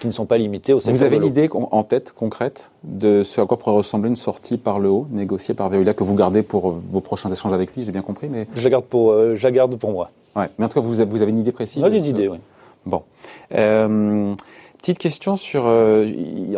qui 0.00 0.06
ne 0.06 0.12
sont 0.12 0.24
pas 0.24 0.38
limités 0.38 0.72
au 0.72 0.80
secteur 0.80 0.96
Vous 0.96 1.02
avez 1.02 1.18
l'idée 1.18 1.48
en 1.52 1.84
tête 1.84 2.12
concrète 2.12 2.70
de 2.82 3.22
ce 3.22 3.40
à 3.40 3.46
quoi 3.46 3.58
pourrait 3.58 3.76
ressembler 3.76 4.08
une 4.08 4.16
sortie 4.16 4.56
par 4.56 4.78
le 4.78 4.88
haut, 4.88 5.06
négociée 5.10 5.54
par 5.54 5.68
Veolia, 5.68 5.94
que 5.94 6.04
vous 6.04 6.14
gardez 6.14 6.42
pour 6.42 6.70
vos 6.70 7.00
prochains 7.00 7.30
échanges 7.30 7.52
avec 7.52 7.74
lui, 7.76 7.84
j'ai 7.84 7.92
bien 7.92 8.02
compris. 8.02 8.28
Mais... 8.28 8.46
Je 8.54 8.64
la 8.64 8.70
garde 8.70 8.84
pour, 8.84 9.12
je 9.12 9.42
la 9.42 9.50
garde 9.50 9.76
pour 9.76 9.92
moi. 9.92 10.10
Ouais. 10.36 10.48
Mais 10.58 10.64
en 10.64 10.68
tout 10.68 10.74
cas, 10.74 10.86
vous 10.86 11.00
avez, 11.00 11.10
vous 11.10 11.22
avez 11.22 11.30
une 11.30 11.38
idée 11.38 11.52
précise 11.52 11.84
a 11.84 11.90
des 11.90 12.08
idées, 12.08 12.28
oui. 12.28 12.38
Bon. 12.86 13.02
Petite 14.84 14.98
question 14.98 15.36
sur 15.36 15.64
euh, 15.66 16.06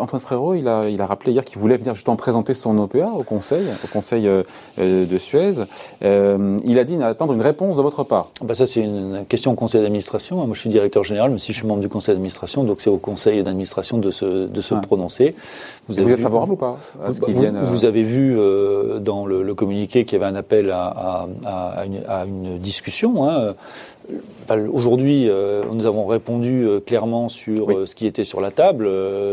Antoine 0.00 0.20
Frérot, 0.20 0.54
il 0.56 0.66
a, 0.66 0.88
il 0.88 1.00
a 1.00 1.06
rappelé 1.06 1.30
hier 1.30 1.44
qu'il 1.44 1.60
voulait 1.60 1.76
venir 1.76 1.94
justement 1.94 2.16
présenter 2.16 2.54
son 2.54 2.76
OPA 2.76 3.12
au 3.16 3.22
Conseil, 3.22 3.64
au 3.84 3.86
Conseil 3.86 4.26
euh, 4.26 4.42
euh, 4.80 5.06
de 5.06 5.16
Suez. 5.16 5.52
il 6.02 6.78
a 6.80 6.82
dit 6.82 7.00
attendre 7.00 7.34
une 7.34 7.40
réponse 7.40 7.76
de 7.76 7.82
votre 7.82 8.02
part. 8.02 8.32
Bah 8.42 8.56
ça 8.56 8.66
c'est 8.66 8.80
une 8.80 9.24
question 9.28 9.52
au 9.52 9.54
Conseil 9.54 9.80
d'administration. 9.80 10.44
Moi 10.44 10.54
je 10.54 10.58
suis 10.58 10.70
directeur 10.70 11.04
général, 11.04 11.30
mais 11.30 11.38
si 11.38 11.52
je 11.52 11.58
suis 11.58 11.68
membre 11.68 11.82
du 11.82 11.88
Conseil 11.88 12.16
d'administration, 12.16 12.64
donc 12.64 12.80
c'est 12.80 12.90
au 12.90 12.96
Conseil 12.96 13.44
d'administration 13.44 13.98
de 13.98 14.10
se, 14.10 14.48
de 14.48 14.60
se 14.60 14.74
prononcer. 14.74 15.36
Vous, 15.86 15.96
êtes 15.96 16.18
favorable 16.18 16.54
ou 16.54 16.56
pas 16.56 16.78
à 17.04 17.12
ce 17.12 17.20
vous, 17.20 17.68
vous, 17.68 17.84
avez 17.84 18.02
vu 18.02 18.36
dans 19.02 19.24
le, 19.24 19.44
le 19.44 19.54
communiqué 19.54 20.04
qu'il 20.04 20.18
y 20.18 20.20
avait 20.20 20.32
un 20.32 20.34
appel 20.34 20.72
à, 20.72 20.88
à, 20.88 21.28
à, 21.44 21.86
une, 21.86 22.00
à 22.08 22.24
une, 22.24 22.58
discussion. 22.58 23.30
Hein. 23.30 23.54
Aujourd'hui, 24.48 25.28
euh, 25.28 25.64
nous 25.72 25.86
avons 25.86 26.06
répondu 26.06 26.64
euh, 26.64 26.80
clairement 26.80 27.28
sur 27.28 27.70
euh, 27.70 27.86
ce 27.86 27.96
qui 27.96 28.06
était 28.06 28.22
sur 28.22 28.40
la 28.40 28.52
table. 28.52 28.88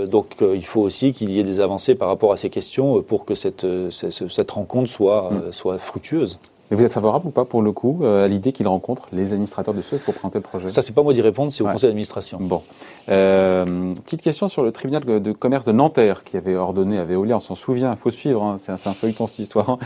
donc, 0.08 0.36
il 0.42 0.66
faut 0.66 0.82
aussi 0.82 1.14
qu'il 1.14 1.32
y 1.32 1.40
ait 1.40 1.44
des 1.44 1.60
avancées 1.60 1.96
par 1.96 2.08
rapport 2.08 2.32
à 2.32 2.38
ces 2.38 2.50
questions 2.50 3.02
pour 3.04 3.26
que 3.26 3.36
cette, 3.36 3.66
cette, 3.92 4.52
rencontre 4.52 4.90
soit, 4.90 5.30
mm. 5.32 5.52
soit 5.52 5.78
fructueuse. 5.78 6.40
Et 6.72 6.76
vous 6.76 6.84
êtes 6.84 6.94
favorable 6.94 7.28
ou 7.28 7.30
pas, 7.30 7.46
pour 7.46 7.62
le 7.62 7.72
coup, 7.72 8.00
euh, 8.02 8.26
à 8.26 8.28
l'idée 8.28 8.52
qu'il 8.52 8.68
rencontre 8.68 9.08
les 9.12 9.34
administrateurs 9.34 9.74
de 9.74 9.82
Suez 9.82 9.98
pour 9.98 10.14
présenter 10.14 10.40
le 10.40 10.44
projet? 10.44 10.72
Ça, 10.72 10.82
c'est 10.82 10.94
pas 10.94 11.04
moi 11.04 11.14
d'y 11.14 11.22
répondre, 11.22 11.52
c'est 11.52 11.62
au 11.62 11.68
conseil 11.68 11.90
d'administration. 11.90 12.40
Bon. 12.42 12.64
Euh, 13.10 13.92
petite 14.06 14.22
question 14.22 14.48
sur 14.48 14.64
le 14.64 14.72
tribunal 14.72 15.04
de 15.04 15.32
commerce 15.34 15.66
de 15.66 15.74
Nanterre, 15.74 16.24
qui 16.24 16.38
avait 16.38 16.56
ordonné 16.56 16.98
à 16.98 17.04
Veolia, 17.04 17.36
on 17.36 17.40
s'en 17.42 17.56
souvient, 17.56 17.92
il 17.92 17.98
faut 17.98 18.12
suivre, 18.12 18.42
hein, 18.44 18.56
c'est 18.58 18.72
un, 18.72 18.76
un, 18.76 18.94
feuilleton 18.94 19.28
cette 19.28 19.40
histoire, 19.40 19.70
hein, 19.72 19.78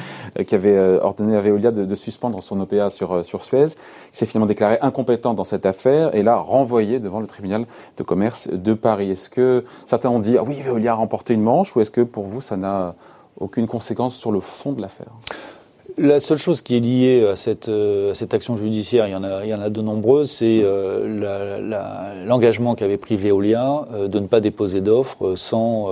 qui 0.45 0.53
avait 0.53 0.77
euh, 0.77 0.99
ordonné 1.01 1.35
à 1.35 1.41
Veolia 1.41 1.71
de, 1.71 1.83
de, 1.83 1.95
suspendre 1.95 2.41
son 2.43 2.59
OPA 2.59 2.89
sur, 2.91 3.11
euh, 3.11 3.23
sur 3.23 3.43
Suez, 3.43 3.67
qui 3.67 4.17
s'est 4.19 4.27
finalement 4.27 4.47
déclaré 4.47 4.77
incompétent 4.81 5.33
dans 5.33 5.43
cette 5.43 5.65
affaire, 5.65 6.13
et 6.15 6.21
là 6.21 6.37
renvoyé 6.37 6.99
devant 6.99 7.19
le 7.19 7.27
tribunal 7.27 7.65
de 7.97 8.03
commerce 8.03 8.49
de 8.49 8.73
Paris. 8.73 9.11
Est-ce 9.11 9.29
que 9.31 9.65
certains 9.85 10.09
ont 10.09 10.19
dit, 10.19 10.37
ah 10.37 10.43
oui, 10.43 10.61
Veolia 10.61 10.91
a 10.91 10.95
remporté 10.95 11.33
une 11.33 11.41
manche, 11.41 11.75
ou 11.75 11.81
est-ce 11.81 11.91
que 11.91 12.01
pour 12.01 12.25
vous, 12.25 12.39
ça 12.39 12.55
n'a 12.55 12.95
aucune 13.39 13.67
conséquence 13.67 14.15
sur 14.15 14.31
le 14.31 14.39
fond 14.39 14.73
de 14.73 14.81
l'affaire? 14.81 15.11
La 15.97 16.19
seule 16.19 16.37
chose 16.37 16.61
qui 16.61 16.77
est 16.77 16.79
liée 16.79 17.25
à 17.25 17.35
cette, 17.35 17.69
euh, 17.69 18.11
à 18.11 18.15
cette 18.15 18.33
action 18.33 18.55
judiciaire, 18.55 19.07
il 19.07 19.11
y 19.11 19.15
en 19.15 19.23
a, 19.23 19.43
il 19.43 19.49
y 19.49 19.53
en 19.53 19.61
a 19.61 19.69
de 19.69 19.81
nombreuses, 19.81 20.29
c'est 20.29 20.61
euh, 20.63 22.25
l'engagement 22.25 22.75
qu'avait 22.75 22.97
pris 22.97 23.15
Veolia 23.15 23.85
euh, 23.93 24.07
de 24.07 24.19
ne 24.19 24.27
pas 24.27 24.39
déposer 24.39 24.81
d'offres 24.81 25.35
sans 25.35 25.89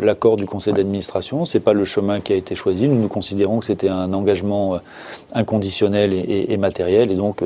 l'accord 0.00 0.36
du 0.36 0.46
conseil 0.46 0.74
d'administration. 0.74 1.44
C'est 1.44 1.60
pas 1.60 1.72
le 1.72 1.84
chemin 1.84 2.20
qui 2.20 2.32
a 2.32 2.36
été 2.36 2.54
choisi. 2.54 2.88
Nous, 2.88 3.00
nous 3.00 3.08
considérons 3.08 3.60
que 3.60 3.66
c'était 3.66 3.88
un 3.88 4.12
engagement 4.12 4.78
inconditionnel 5.32 6.12
et, 6.12 6.52
et, 6.52 6.56
matériel, 6.56 7.10
et 7.10 7.14
donc 7.14 7.42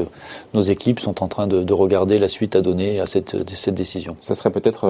nos 0.55 0.63
équipes 0.63 1.01
sont 1.01 1.23
en 1.23 1.29
train 1.29 1.47
de, 1.47 1.63
de, 1.63 1.73
regarder 1.73 2.19
la 2.19 2.29
suite 2.29 2.57
à 2.57 2.61
donner 2.61 3.01
à 3.01 3.07
cette, 3.07 3.49
cette 3.51 3.75
décision. 3.75 4.17
Ça 4.21 4.35
serait 4.35 4.51
peut-être 4.51 4.89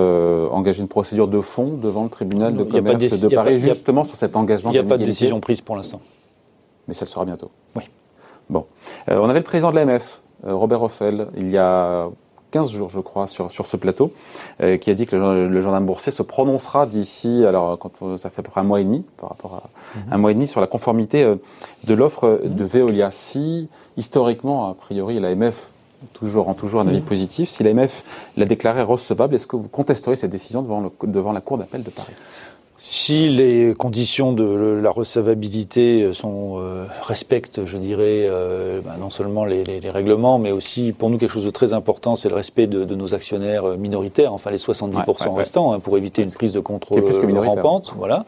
engager 0.53 0.81
une 0.81 0.89
procédure 0.89 1.29
de 1.29 1.41
fond 1.41 1.79
devant 1.81 2.05
le 2.05 2.11
tribunal 2.11 2.55
de 2.55 2.65
commerce 2.65 3.21
de 3.21 3.29
Paris, 3.29 3.59
justement 3.59 4.05
sur 4.05 4.17
cet 4.17 4.37
engagement. 4.37 4.71
Il 4.71 4.75
n'y 4.75 4.79
a 4.79 4.85
pas 4.85 4.97
de 4.97 5.05
décision 5.05 5.41
prise 5.41 5.61
pour 5.61 5.77
l'instant 5.77 6.01
mais 6.89 6.95
ça 6.95 7.05
le 7.05 7.11
sera 7.11 7.25
bientôt. 7.25 7.51
Oui. 7.77 7.85
Bon. 8.51 8.67
Euh, 9.09 9.19
on 9.21 9.29
avait 9.29 9.41
le 9.41 9.45
président 9.45 9.71
de 9.71 9.77
l'AMF, 9.77 10.23
euh, 10.47 10.55
Robert 10.55 10.83
Hoffel, 10.83 11.29
il 11.37 11.51
y 11.51 11.59
a 11.59 12.09
15 12.51 12.73
jours, 12.73 12.89
je 12.89 13.01
crois, 13.01 13.27
sur, 13.27 13.53
sur 13.53 13.67
ce 13.67 13.77
plateau, 13.77 14.13
euh, 14.63 14.79
qui 14.79 14.91
a 14.91 14.95
dit 14.95 15.07
que 15.07 15.15
le, 15.15 15.49
le, 15.49 15.61
gendarme 15.61 15.85
boursier 15.85 16.11
se 16.13 16.23
prononcera 16.23 16.87
d'ici, 16.87 17.45
alors 17.45 17.79
quand 17.79 18.17
ça 18.17 18.31
fait 18.31 18.41
à 18.41 18.43
peu 18.43 18.51
près 18.51 18.63
un 18.63 18.65
mois 18.65 18.81
et 18.81 18.85
demi, 18.85 19.05
par 19.19 19.29
rapport 19.29 19.55
à 19.55 19.99
mhm. 19.99 20.13
un 20.13 20.19
mois 20.19 20.31
et 20.31 20.35
demi, 20.35 20.47
sur 20.47 20.63
la 20.63 20.67
conformité 20.67 21.35
de 21.85 21.95
l'offre 21.95 22.41
de 22.45 22.65
Veolia. 22.65 23.11
Si, 23.11 23.69
historiquement, 23.99 24.71
a 24.71 24.75
priori, 24.75 25.19
l'AMF 25.19 25.69
toujours, 26.15 26.49
en 26.49 26.55
toujours 26.55 26.81
un 26.81 26.89
avis 26.89 26.99
mhm. 27.01 27.05
positif, 27.05 27.51
si 27.51 27.63
l'AMF 27.63 28.03
l'a 28.39 28.47
déclaré 28.47 28.83
recevable, 28.83 29.35
est-ce 29.35 29.47
que 29.47 29.57
vous 29.57 29.69
contesterez 29.69 30.17
cette 30.17 30.31
décision 30.31 30.63
devant, 30.63 30.81
le, 30.81 30.91
devant 31.07 31.33
la 31.33 31.43
Cour 31.43 31.59
d'appel 31.59 31.83
de 31.83 31.91
Paris? 31.91 32.15
Si 32.81 33.29
les 33.29 33.75
conditions 33.75 34.33
de 34.33 34.79
la 34.81 34.91
recevabilité 34.91 36.13
sont 36.13 36.59
euh, 36.59 36.85
respectent, 37.03 37.67
je 37.67 37.77
dirais, 37.77 38.27
euh, 38.29 38.81
ben 38.81 38.95
non 39.01 39.11
seulement 39.11 39.45
les, 39.45 39.65
les, 39.65 39.81
les, 39.81 39.91
règlements, 39.91 40.39
mais 40.39 40.53
aussi 40.53 40.93
pour 40.93 41.11
nous 41.11 41.19
quelque 41.19 41.33
chose 41.33 41.45
de 41.45 41.51
très 41.51 41.73
important, 41.73 42.15
c'est 42.15 42.29
le 42.29 42.37
respect 42.37 42.69
de, 42.69 42.85
de, 42.85 42.95
nos 42.95 43.15
actionnaires 43.15 43.65
euh, 43.65 43.77
minoritaires, 43.77 44.33
enfin 44.33 44.53
les 44.53 44.59
70% 44.59 45.35
restants, 45.35 45.73
Hein, 45.73 45.81
pour 45.81 45.99
éviter 45.99 46.23
une 46.23 46.31
prise 46.31 46.53
de 46.53 46.61
contrôle 46.61 47.03
rampante. 47.37 47.93
Voilà. 47.97 48.25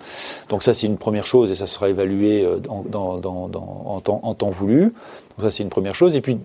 Donc 0.48 0.64
ça 0.64 0.74
c'est 0.74 0.88
une 0.88 0.98
première 0.98 1.26
chose 1.26 1.52
et 1.52 1.54
ça 1.54 1.68
sera 1.68 1.88
évalué 1.88 2.44
dans, 2.64 2.82
dans, 2.82 3.18
dans, 3.18 3.50
en, 3.86 4.00
temps, 4.00 4.20
en 4.24 4.34
temps 4.34 4.50
voulu. 4.50 4.82
Donc 4.82 5.42
ça 5.42 5.50
c'est 5.50 5.62
une 5.62 5.68
première 5.68 5.94
chose. 5.94 6.16
Et 6.16 6.20
puis 6.20 6.38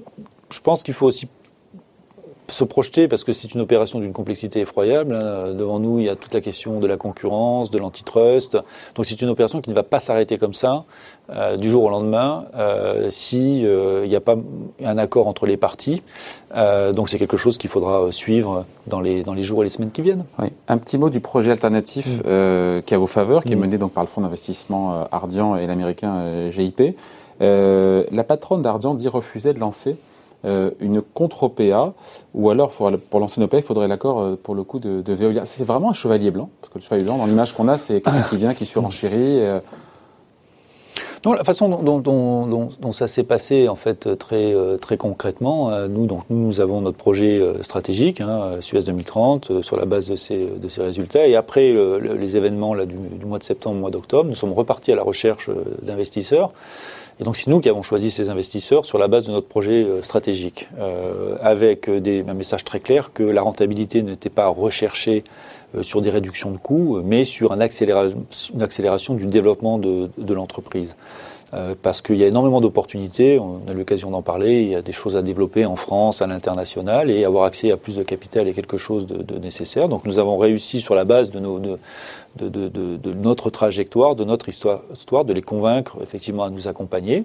je 0.52 0.62
pense 0.62 0.84
qu'il 0.84 0.94
faut 0.94 1.08
aussi 1.08 1.28
se 2.48 2.64
projeter 2.64 3.08
parce 3.08 3.24
que 3.24 3.34
c'est 3.34 3.54
une 3.54 3.62
opération 3.62 4.00
d'une 4.00 4.14
complexité 4.14 4.62
effroyable. 4.62 5.16
Hein. 5.16 5.54
Devant 5.54 5.80
nous, 5.80 6.00
il 6.00 6.06
y 6.06 6.10
a 6.10 6.16
toute 6.16 6.34
la 6.34 6.42
question 6.42 6.80
de 6.80 6.88
la 6.88 6.98
concurrence, 6.98 7.72
de 7.72 7.78
l'antitrust. 7.78 8.58
Donc 8.96 9.06
c'est 9.06 9.22
une 9.22 9.30
opération 9.30 9.62
qui 9.62 9.70
ne 9.70 9.76
va 9.76 9.84
pas 9.84 10.00
s'arrêter 10.00 10.38
comme 10.38 10.54
ça 10.54 10.86
euh, 11.32 11.58
du 11.58 11.72
jour 11.72 11.84
au 11.84 11.90
lendemain 11.90 12.46
euh, 12.56 13.08
si 13.10 13.66
euh, 13.66 14.02
il 14.04 14.10
n'y 14.10 14.16
a 14.16 14.22
pas 14.22 14.36
un 14.84 14.98
accord 14.98 15.28
entre 15.28 15.46
les 15.46 15.58
parties. 15.58 16.04
Euh, 16.56 16.94
donc 16.94 17.10
c'est 17.10 17.18
quelque 17.18 17.38
chose 17.38 17.58
qu'il 17.58 17.70
faudra 17.70 18.12
suivre 18.12 18.66
dans 18.88 19.02
les 19.02 19.24
dans 19.24 19.34
les 19.34 19.44
jours 19.44 19.62
et 19.62 19.66
les 19.66 19.70
semaines 19.70 19.92
qui 19.92 20.02
viennent. 20.02 20.26
Oui. 20.40 20.50
Un 20.68 20.78
petit 20.78 20.98
mot 20.98 21.10
du 21.10 21.20
projet 21.20 21.52
alternatif 21.52 22.20
mm. 22.20 22.82
qui 22.84 22.94
est 22.94 22.94
à 22.94 22.98
vos 22.98 23.08
faveurs, 23.08 23.44
qui 23.44 23.54
est 23.54 23.56
mm. 23.56 23.60
mené 23.60 23.78
donc 23.78 23.92
par 23.92 24.04
le 24.04 24.08
fonds 24.08 24.22
d'investissement 24.22 25.08
Ardian 25.12 25.56
et 25.56 25.66
l'américain 25.66 26.50
GIP. 26.52 26.96
la 27.40 28.24
patronne 28.24 28.62
d'Ardian 28.62 28.94
dit 28.94 29.08
refuser 29.08 29.54
de 29.54 29.60
lancer 29.60 29.98
euh, 30.46 30.70
une 30.80 31.02
contre-OPA, 31.02 31.94
ou 32.36 32.50
alors 32.52 32.70
pour, 32.70 33.20
lancer 33.20 33.42
une 33.42 33.46
OPA, 33.46 33.58
il 33.58 33.64
faudrait 33.64 33.88
l'accord 33.88 34.20
euh, 34.20 34.40
pour 34.42 34.54
le 34.54 34.64
coup 34.64 34.78
de, 34.78 35.02
de 35.02 35.14
Veolia. 35.14 35.46
C'est 35.46 35.64
vraiment 35.64 35.90
un 35.90 35.94
chevalier 35.94 36.30
blanc, 36.30 36.50
parce 36.62 36.72
que 36.72 36.78
le 36.78 36.84
chevalier 36.84 37.04
blanc, 37.04 37.18
dans 37.18 37.26
l'image 37.26 37.54
qu'on 37.54 37.68
a, 37.68 37.80
c'est 37.80 38.02
quelqu'un 38.02 38.22
qui 38.30 38.38
vient, 38.38 38.54
qui 38.54 38.66
surenchérit. 38.66 39.40
Euh. 39.42 39.60
Non, 41.26 41.34
la 41.34 41.44
façon 41.44 41.68
dont, 41.68 42.92
ça 42.92 43.08
s'est 43.08 43.24
passé, 43.24 43.68
en 43.68 43.76
fait, 43.76 44.16
très, 44.20 44.54
très 44.80 44.96
concrètement, 44.96 45.72
nous, 45.88 46.06
donc, 46.06 46.22
nous 46.30 46.60
avons 46.62 46.82
notre 46.82 46.98
projet 46.98 47.42
stratégique, 47.64 48.22
hein, 48.22 48.58
Suez 48.62 48.84
2030, 48.84 49.64
sur 49.64 49.76
la 49.76 49.86
base 49.86 50.08
de 50.08 50.16
ces, 50.16 50.46
de 50.46 50.68
ces 50.68 50.84
résultats. 50.84 51.26
Et 51.26 51.36
après 51.36 51.74
les 52.00 52.38
événements 52.38 52.76
là, 52.76 52.86
du, 52.86 52.96
du, 52.96 53.26
mois 53.26 53.40
de 53.40 53.44
septembre, 53.44 53.80
mois 53.80 53.90
d'octobre, 53.90 54.30
nous 54.30 54.36
sommes 54.36 54.54
repartis 54.54 54.92
à 54.92 54.96
la 54.96 55.02
recherche 55.02 55.50
d'investisseurs. 55.82 56.52
Et 57.20 57.24
donc 57.24 57.38
c'est 57.38 57.48
nous 57.48 57.60
qui 57.62 57.70
avons 57.70 57.82
choisi 57.82 58.12
ces 58.12 58.30
investisseurs 58.30 58.86
sur 58.86 58.98
la 58.98 59.08
base 59.08 59.26
de 59.26 59.32
notre 59.32 59.48
projet 59.48 59.84
euh, 59.84 60.02
stratégique, 60.02 60.68
euh, 60.80 61.38
avec 61.42 61.90
des, 61.90 62.26
un 62.28 62.34
message 62.34 62.66
très 62.66 62.80
clair 62.80 63.12
que 63.14 63.24
la 63.24 63.42
rentabilité 63.42 64.02
n'était 64.02 64.30
pas 64.30 64.48
recherchée 64.48 65.24
euh, 65.76 65.84
sur 65.84 66.02
des 66.02 66.10
réductions 66.10 66.52
de 66.52 66.58
coûts, 66.58 67.02
mais 67.04 67.24
sur 67.24 67.52
un 67.54 67.60
une 67.60 68.62
accélération 68.62 69.14
du 69.14 69.26
développement 69.28 69.78
de, 69.78 70.10
de 70.18 70.34
l'entreprise. 70.34 70.96
Euh, 71.54 71.76
parce 71.82 72.02
qu'il 72.02 72.18
y 72.18 72.24
a 72.24 72.28
énormément 72.28 72.60
d'opportunités, 72.60 73.40
on 73.40 73.62
a 73.70 73.74
l'occasion 73.74 74.10
d'en 74.10 74.24
parler, 74.24 74.64
il 74.64 74.70
y 74.70 74.76
a 74.76 74.82
des 74.82 74.92
choses 74.92 75.16
à 75.16 75.22
développer 75.22 75.66
en 75.66 75.76
France, 75.76 76.22
à 76.22 76.28
l'international, 76.28 77.10
et 77.10 77.24
avoir 77.24 77.46
accès 77.46 77.72
à 77.72 77.78
plus 77.78 77.96
de 77.96 78.04
capital 78.04 78.48
est 78.48 78.54
quelque 78.54 78.78
chose 78.78 79.06
de, 79.06 79.22
de 79.22 79.38
nécessaire. 79.38 79.88
Donc 79.88 80.06
nous 80.06 80.18
avons 80.20 80.38
réussi 80.38 80.82
sur 80.82 80.96
la 80.96 81.06
base 81.06 81.30
de 81.30 81.40
nos, 81.40 81.60
de, 81.60 81.78
de, 82.38 82.50
de, 82.50 82.98
de, 82.98 83.14
notre 83.14 83.50
trajectoire, 83.50 84.16
de 84.16 84.24
notre 84.24 84.50
histoire, 84.50 84.82
de 85.26 85.34
les 85.34 85.42
convaincre 85.42 85.98
effectivement 86.02 86.44
à 86.44 86.50
nous 86.50 86.68
accompagner. 86.68 87.24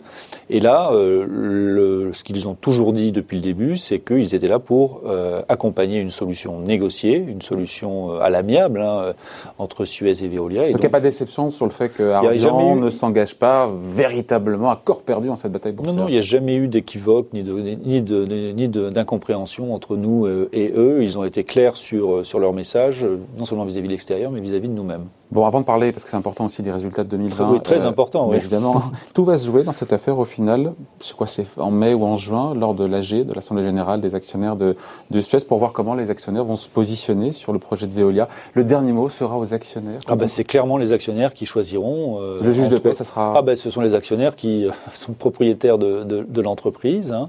Et 0.49 0.61
là, 0.61 0.91
euh, 0.93 1.27
le, 1.29 2.13
ce 2.13 2.23
qu'ils 2.23 2.47
ont 2.47 2.55
toujours 2.55 2.93
dit 2.93 3.11
depuis 3.11 3.37
le 3.37 3.43
début, 3.43 3.77
c'est 3.77 3.99
qu'ils 3.99 4.35
étaient 4.35 4.49
là 4.49 4.59
pour 4.59 5.03
euh, 5.07 5.43
accompagner 5.49 5.99
une 5.99 6.11
solution 6.11 6.61
négociée, 6.61 7.17
une 7.17 7.43
solution 7.43 8.13
euh, 8.13 8.21
à 8.21 8.31
l'amiable 8.31 8.81
hein, 8.81 9.13
entre 9.59 9.85
Suez 9.85 10.25
et 10.25 10.29
Veolia. 10.29 10.69
Et 10.69 10.73
donc, 10.73 10.79
il 10.79 10.83
n'y 10.83 10.87
a 10.87 10.91
pas 10.91 11.01
de 11.01 11.05
déception 11.05 11.51
sur 11.51 11.67
le 11.67 11.73
fait 11.73 11.89
que 11.89 12.81
ne 12.81 12.91
s'engage 12.91 13.35
pas 13.35 13.71
véritablement 13.83 14.71
à 14.71 14.77
corps 14.77 15.03
perdu 15.03 15.29
dans 15.29 15.37
cette 15.37 15.53
bataille 15.53 15.73
boursière 15.73 15.97
Non, 15.97 16.03
non, 16.03 16.09
il 16.09 16.13
n'y 16.13 16.19
a 16.19 16.23
jamais 16.23 16.57
eu 16.57 16.69
d'équivoque 16.69 17.29
ni 17.33 17.43
de 17.43 17.53
ni 17.53 18.01
de 18.01 18.53
ni 18.53 18.69
d'incompréhension 18.69 19.75
entre 19.75 19.97
nous 19.97 20.27
et 20.53 20.73
eux. 20.77 21.03
Ils 21.03 21.19
ont 21.19 21.25
été 21.25 21.45
clairs 21.45 21.77
sur 21.77 22.25
sur 22.25 22.39
leur 22.39 22.53
message, 22.53 23.05
non 23.39 23.45
seulement 23.45 23.65
vis-à-vis 23.65 23.81
-vis 23.81 23.89
de 23.89 23.93
l'extérieur, 23.93 24.31
mais 24.31 24.41
vis-à-vis 24.41 24.69
-vis 24.69 24.71
de 24.71 24.77
nous-mêmes. 24.77 25.00
ano. 25.01 25.20
Bon, 25.33 25.47
avant 25.47 25.61
de 25.61 25.65
parler, 25.65 25.93
parce 25.93 26.03
que 26.03 26.11
c'est 26.11 26.17
important 26.17 26.47
aussi 26.47 26.61
des 26.63 26.73
résultats 26.73 27.05
de 27.05 27.09
2020. 27.09 27.51
Oui, 27.53 27.61
très 27.61 27.85
euh, 27.85 27.89
important, 27.89 28.29
oui. 28.29 28.37
Évidemment, 28.37 28.83
tout 29.15 29.25
va 29.25 29.39
se 29.39 29.47
jouer 29.47 29.63
dans 29.63 29.71
cette 29.71 29.93
affaire 29.93 30.19
au 30.19 30.25
final. 30.25 30.73
C'est 30.99 31.15
quoi, 31.15 31.29
c'est 31.29 31.47
en 31.57 31.71
mai 31.71 31.95
ou 31.95 32.05
en 32.05 32.17
juin, 32.17 32.53
lors 32.55 32.75
de 32.75 32.85
l'AG, 32.85 33.25
de 33.25 33.33
l'Assemblée 33.33 33.63
Générale 33.63 34.01
des 34.01 34.17
actionnaires 34.17 34.57
de, 34.57 34.75
de 35.13 35.21
Suez, 35.21 35.39
pour 35.47 35.59
voir 35.59 35.73
comment 35.73 35.95
les 35.95 36.11
actionnaires 36.11 36.45
vont 36.45 36.57
se 36.57 36.69
positionner 36.69 37.31
sur 37.31 37.53
le 37.53 37.61
projet 37.61 37.87
de 37.87 37.93
Veolia. 37.93 38.29
Le 38.55 38.65
dernier 38.65 38.91
mot 38.91 39.09
sera 39.09 39.39
aux 39.39 39.55
actionnaires. 39.55 40.01
Ah 40.09 40.17
ben, 40.17 40.27
c'est 40.27 40.43
clairement 40.43 40.79
les 40.79 40.91
actionnaires 40.91 41.33
qui 41.33 41.47
choisiront. 41.47 42.19
Euh, 42.21 42.41
le 42.43 42.53
juge 42.53 42.69
de 42.69 42.79
paix, 42.79 42.93
ça 42.93 43.05
sera. 43.05 43.35
Ah 43.37 43.43
ben, 43.43 43.55
ce 43.55 43.71
sont 43.71 43.83
les 43.83 43.95
actionnaires 43.95 44.35
qui 44.35 44.67
euh, 44.67 44.73
sont 44.95 45.13
propriétaires 45.13 45.79
de, 45.79 46.03
de, 46.03 46.27
de 46.29 46.41
l'entreprise. 46.43 47.13
Hein. 47.13 47.29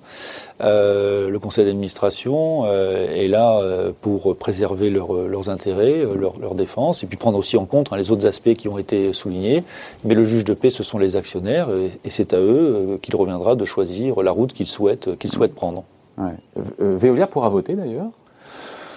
Euh, 0.63 1.29
le 1.29 1.37
conseil 1.37 1.65
d'administration 1.65 2.65
est 2.65 3.27
là 3.27 3.61
pour 4.01 4.35
préserver 4.35 4.89
leur, 4.89 5.13
leurs 5.13 5.49
intérêts, 5.49 6.03
leur, 6.15 6.33
leur 6.39 6.55
défense, 6.55 7.03
et 7.03 7.07
puis 7.07 7.17
prendre 7.17 7.37
aussi 7.37 7.57
en 7.57 7.65
compte 7.65 7.90
Les 7.97 8.11
autres 8.11 8.25
aspects 8.25 8.53
qui 8.53 8.67
ont 8.67 8.77
été 8.77 9.13
soulignés. 9.13 9.63
Mais 10.03 10.15
le 10.15 10.23
juge 10.23 10.45
de 10.45 10.53
paix, 10.53 10.69
ce 10.69 10.83
sont 10.83 10.99
les 10.99 11.15
actionnaires, 11.15 11.69
et, 12.03 12.09
c'est 12.09 12.33
à 12.33 12.39
eux 12.39 12.75
euh, 12.93 12.97
qu'il 12.97 13.15
reviendra 13.15 13.55
de 13.55 13.65
choisir 13.65 14.21
la 14.21 14.31
route 14.31 14.53
qu'ils 14.53 14.67
souhaitent, 14.67 15.09
souhaitent 15.25 15.55
prendre. 15.55 15.83
Ouais. 16.17 16.33
Veolia 16.79 17.27
pourra 17.27 17.49
voter 17.49 17.73
d'ailleurs? 17.73 18.09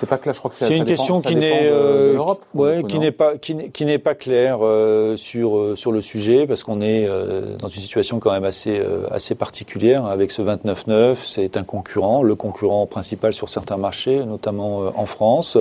C'est 0.05 0.11
pas 0.11 0.19
clair. 0.19 0.35
Je 0.35 0.39
crois 0.39 0.51
que 0.51 0.57
c'est 0.57 0.77
une 0.77 0.85
question 0.85 1.23
qui 1.23 1.35
n'est 1.35 1.63
euh, 1.65 2.19
ouais, 2.53 2.83
qui 2.87 2.99
n'est 2.99 3.11
pas 3.11 3.39
qui 3.39 3.85
n'est 3.85 3.99
pas 3.99 4.15
claire 4.15 4.59
euh, 4.63 5.17
sur 5.17 5.57
euh, 5.57 5.77
sur 5.77 5.93
le 5.93 6.03
sujet 6.03 6.47
parce 6.47 6.63
qu'on 6.63 6.83
est 6.83 7.07
euh, 7.07 7.57
dans 7.57 7.69
une 7.69 7.81
situation 7.81 8.19
quand 8.19 8.33
même 8.33 8.45
assez 8.45 8.83
assez 9.11 9.35
particulière 9.35 10.05
avec 10.05 10.31
ce 10.31 10.43
29.9. 10.43 11.17
C'est 11.25 11.57
un 11.57 11.65
concurrent, 11.65 12.23
le 12.23 12.35
concurrent 12.35 12.87
principal 12.87 13.33
sur 13.33 13.49
certains 13.49 13.79
marchés, 13.79 14.25
notamment 14.27 14.93
en 14.95 15.07
France. 15.07 15.57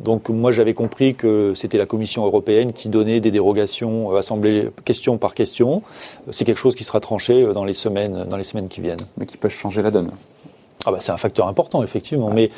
Donc 0.00 0.30
moi 0.30 0.50
j'avais 0.50 0.74
compris 0.74 1.14
que 1.14 1.52
c'était 1.54 1.78
la 1.78 1.86
Commission 1.86 2.26
européenne 2.26 2.72
qui 2.72 2.88
donnait 2.88 3.20
des 3.20 3.30
dérogations 3.30 4.16
assemblées 4.16 4.70
question 4.84 5.16
par 5.16 5.34
question. 5.34 5.82
C'est 6.32 6.44
quelque 6.44 6.58
chose 6.58 6.74
qui 6.74 6.84
sera 6.84 6.98
tranché 6.98 7.46
dans 7.54 7.64
les 7.64 7.74
semaines 7.74 8.26
dans 8.28 8.36
les 8.36 8.42
semaines 8.42 8.68
qui 8.68 8.80
viennent. 8.80 9.06
Mais 9.16 9.26
qui 9.26 9.36
peut 9.36 9.48
changer 9.48 9.82
la 9.82 9.92
donne. 9.92 10.10
Ah 10.84 10.92
bah 10.92 10.98
c'est 11.00 11.12
un 11.12 11.16
facteur 11.16 11.48
important 11.48 11.82
effectivement, 11.82 12.28
ouais. 12.28 12.34
mais 12.34 12.50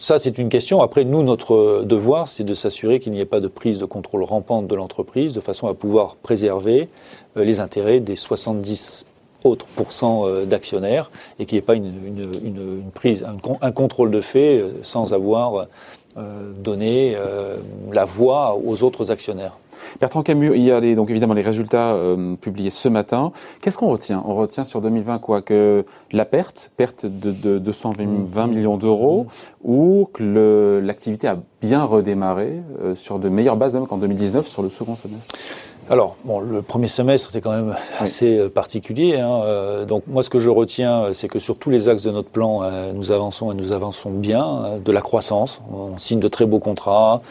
ça, 0.00 0.18
c'est 0.18 0.38
une 0.38 0.48
question. 0.48 0.80
Après, 0.80 1.04
nous, 1.04 1.22
notre 1.22 1.84
devoir, 1.84 2.26
c'est 2.26 2.42
de 2.42 2.54
s'assurer 2.54 3.00
qu'il 3.00 3.12
n'y 3.12 3.20
ait 3.20 3.26
pas 3.26 3.40
de 3.40 3.48
prise 3.48 3.76
de 3.76 3.84
contrôle 3.84 4.24
rampante 4.24 4.66
de 4.66 4.74
l'entreprise, 4.74 5.34
de 5.34 5.40
façon 5.40 5.68
à 5.68 5.74
pouvoir 5.74 6.16
préserver 6.16 6.88
euh, 7.36 7.44
les 7.44 7.60
intérêts 7.60 8.00
des 8.00 8.16
70 8.16 9.04
autres 9.44 9.66
pourcents 9.76 10.26
d'actionnaires 10.44 11.10
et 11.38 11.46
qu'il 11.46 11.56
n'y 11.56 11.60
ait 11.60 11.62
pas 11.62 11.74
une, 11.74 12.82
prise, 12.94 13.24
un, 13.62 13.72
contrôle 13.72 14.10
de 14.10 14.20
fait 14.20 14.62
sans 14.82 15.14
avoir 15.14 15.66
donné 16.62 17.16
la 17.90 18.04
voix 18.04 18.58
aux 18.62 18.82
autres 18.82 19.10
actionnaires. 19.10 19.56
Bertrand 19.98 20.22
Camus, 20.22 20.52
il 20.54 20.62
y 20.62 20.70
a 20.70 20.80
donc 20.94 21.10
évidemment 21.10 21.34
les 21.34 21.42
résultats 21.42 21.94
euh, 21.94 22.36
publiés 22.36 22.70
ce 22.70 22.88
matin. 22.88 23.32
Qu'est-ce 23.60 23.78
qu'on 23.78 23.88
retient? 23.88 24.22
On 24.26 24.34
retient 24.34 24.64
sur 24.64 24.80
2020 24.80 25.18
quoi? 25.18 25.42
Que 25.42 25.84
la 26.12 26.24
perte, 26.24 26.70
perte 26.76 27.06
de, 27.06 27.32
de 27.32 27.58
220 27.58 28.46
millions 28.46 28.76
d'euros, 28.76 29.26
ou 29.64 30.08
que 30.12 30.80
l'activité 30.82 31.28
a 31.28 31.38
bien 31.60 31.84
redémarré 31.84 32.62
euh, 32.82 32.94
sur 32.94 33.18
de 33.18 33.28
meilleures 33.28 33.56
bases 33.56 33.72
même 33.72 33.86
qu'en 33.86 33.98
2019 33.98 34.46
sur 34.46 34.62
le 34.62 34.70
second 34.70 34.96
semestre? 34.96 35.34
Alors, 35.88 36.16
bon, 36.24 36.38
le 36.38 36.62
premier 36.62 36.86
semestre 36.86 37.30
était 37.30 37.40
quand 37.40 37.50
même 37.50 37.74
assez 37.98 38.38
euh, 38.38 38.48
particulier. 38.48 39.18
Hein. 39.18 39.84
donc, 39.88 40.04
moi, 40.06 40.22
ce 40.22 40.30
que 40.30 40.38
je 40.38 40.48
retiens, 40.48 41.12
c'est 41.12 41.26
que 41.26 41.40
sur 41.40 41.56
tous 41.56 41.70
les 41.70 41.88
axes 41.88 42.04
de 42.04 42.12
notre 42.12 42.28
plan, 42.28 42.62
nous 42.94 43.10
avançons 43.10 43.50
et 43.50 43.54
nous 43.54 43.72
avançons 43.72 44.10
bien. 44.10 44.78
De 44.84 44.92
la 44.92 45.00
croissance, 45.00 45.60
on 45.72 45.98
signe 45.98 46.20
de 46.20 46.28
très 46.28 46.46
beaux 46.46 46.60
contrats, 46.60 47.22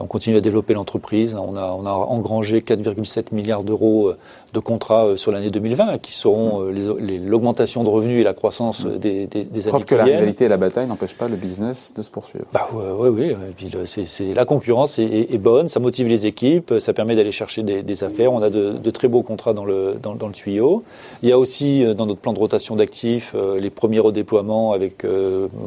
on 0.00 0.06
continue 0.06 0.36
à 0.36 0.40
développer 0.40 0.74
l'entreprise. 0.74 1.34
On 1.34 1.56
a, 1.56 1.76
on 1.78 1.86
a 1.86 1.90
engrangé 1.90 2.60
4,7 2.60 3.26
milliards 3.32 3.62
d'euros 3.62 4.08
euh, 4.08 4.18
de 4.52 4.60
contrats 4.60 5.06
euh, 5.06 5.16
sur 5.16 5.32
l'année 5.32 5.50
2020 5.50 5.98
qui 5.98 6.12
seront 6.12 6.62
l'augmentation 6.62 7.84
de 7.84 7.88
revenus 7.88 8.20
et 8.20 8.24
la 8.24 8.34
croissance 8.34 8.84
des, 8.86 9.26
des, 9.26 9.44
des 9.44 9.60
Preuve 9.62 9.84
que 9.84 9.94
la 9.94 10.04
réalité 10.04 10.44
et 10.44 10.48
la 10.48 10.56
bataille 10.56 10.86
n'empêchent 10.86 11.14
pas 11.14 11.28
le 11.28 11.36
business 11.36 11.92
de 11.96 12.02
se 12.02 12.10
poursuivre. 12.10 12.44
Bah, 12.52 12.68
oui, 12.72 13.34
oui. 13.36 13.70
c'est, 13.86 14.34
la 14.34 14.44
concurrence 14.44 14.98
est, 14.98 15.38
bonne, 15.38 15.68
ça 15.68 15.80
motive 15.80 16.08
les 16.08 16.26
équipes, 16.26 16.74
ça 16.78 16.92
permet 16.92 17.16
d'aller 17.16 17.32
chercher 17.32 17.62
des, 17.62 18.04
affaires. 18.04 18.32
On 18.32 18.42
a 18.42 18.50
de, 18.50 18.90
très 18.90 19.08
beaux 19.08 19.22
contrats 19.22 19.54
dans 19.54 19.64
le, 19.64 19.96
dans, 20.02 20.14
le 20.14 20.32
tuyau. 20.32 20.82
Il 21.22 21.28
y 21.28 21.32
a 21.32 21.38
aussi 21.38 21.84
dans 21.94 22.06
notre 22.06 22.20
plan 22.20 22.32
de 22.32 22.38
rotation 22.38 22.76
d'actifs 22.76 23.34
les 23.58 23.70
premiers 23.70 24.00
redéploiements 24.00 24.72
avec 24.72 25.04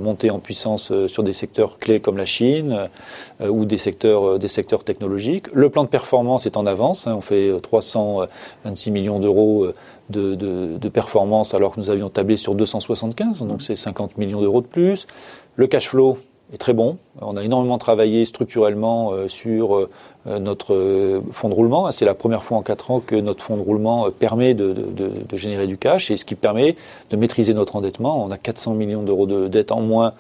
montée 0.02 0.30
en 0.30 0.40
puissance 0.40 0.92
sur 1.08 1.24
des 1.24 1.34
secteurs 1.34 1.80
clés 1.80 2.00
comme 2.00 2.18
la 2.18 2.26
Chine 2.26 2.90
ou 3.48 3.66
des 3.66 3.78
secteurs 3.78 4.15
euh, 4.24 4.38
des 4.38 4.48
secteurs 4.48 4.84
technologiques. 4.84 5.48
Le 5.54 5.70
plan 5.70 5.84
de 5.84 5.90
performance 5.90 6.46
est 6.46 6.58
en 6.58 6.66
avance. 6.66 7.08
Hein. 7.08 7.16
on 7.18 7.22
fait 7.22 7.52
326 7.62 8.90
euh, 8.90 8.94
millions 8.94 9.20
d'euros 9.20 9.66
euh, 9.66 10.76
de, 10.78 10.90
performance 10.90 11.54
alors 11.54 11.74
que 11.74 11.80
nous 11.80 11.90
avions 11.90 12.10
tablé 12.10 12.38
sur 12.38 12.56
275, 12.56 13.44
donc 13.44 13.62
c'est 13.62 13.76
50 13.76 14.18
millions 14.18 14.42
d'euros 14.42 14.62
de 14.62 14.68
plus. 14.68 15.08
Le 15.56 15.68
cash 15.68 15.90
flow 15.90 16.18
est 16.54 16.58
très 16.58 16.74
bon. 16.74 16.98
On 17.22 17.36
a 17.36 17.44
énormément 17.44 17.78
travaillé 17.78 18.24
structurellement 18.24 19.12
sur 19.28 19.90
notre 20.26 21.22
fonds 21.32 21.50
de 21.50 21.54
roulement. 21.56 21.92
C'est 21.92 22.06
la 22.06 22.14
première 22.14 22.44
fois 22.44 22.58
en 22.58 22.62
quatre 22.62 22.92
ans 22.92 23.00
que 23.00 23.16
notre 23.16 23.44
fonds 23.44 23.58
de 23.58 23.62
roulement 23.62 24.10
permet 24.12 24.54
de, 24.54 24.72
de, 24.74 25.38
générer 25.38 25.66
du 25.66 25.78
cash 25.78 26.12
et 26.12 26.18
ce 26.18 26.24
qui 26.24 26.36
permet 26.36 26.76
de 27.10 27.18
maîtriser 27.18 27.56
notre 27.56 27.76
endettement. 27.76 28.24
On 28.24 28.30
a 28.30 28.38
400 28.38 28.76
millions 28.76 29.02
d'euros 29.02 29.26
de 29.26 29.48
dette 29.48 29.72
en 29.72 29.82
moins 29.82 30.14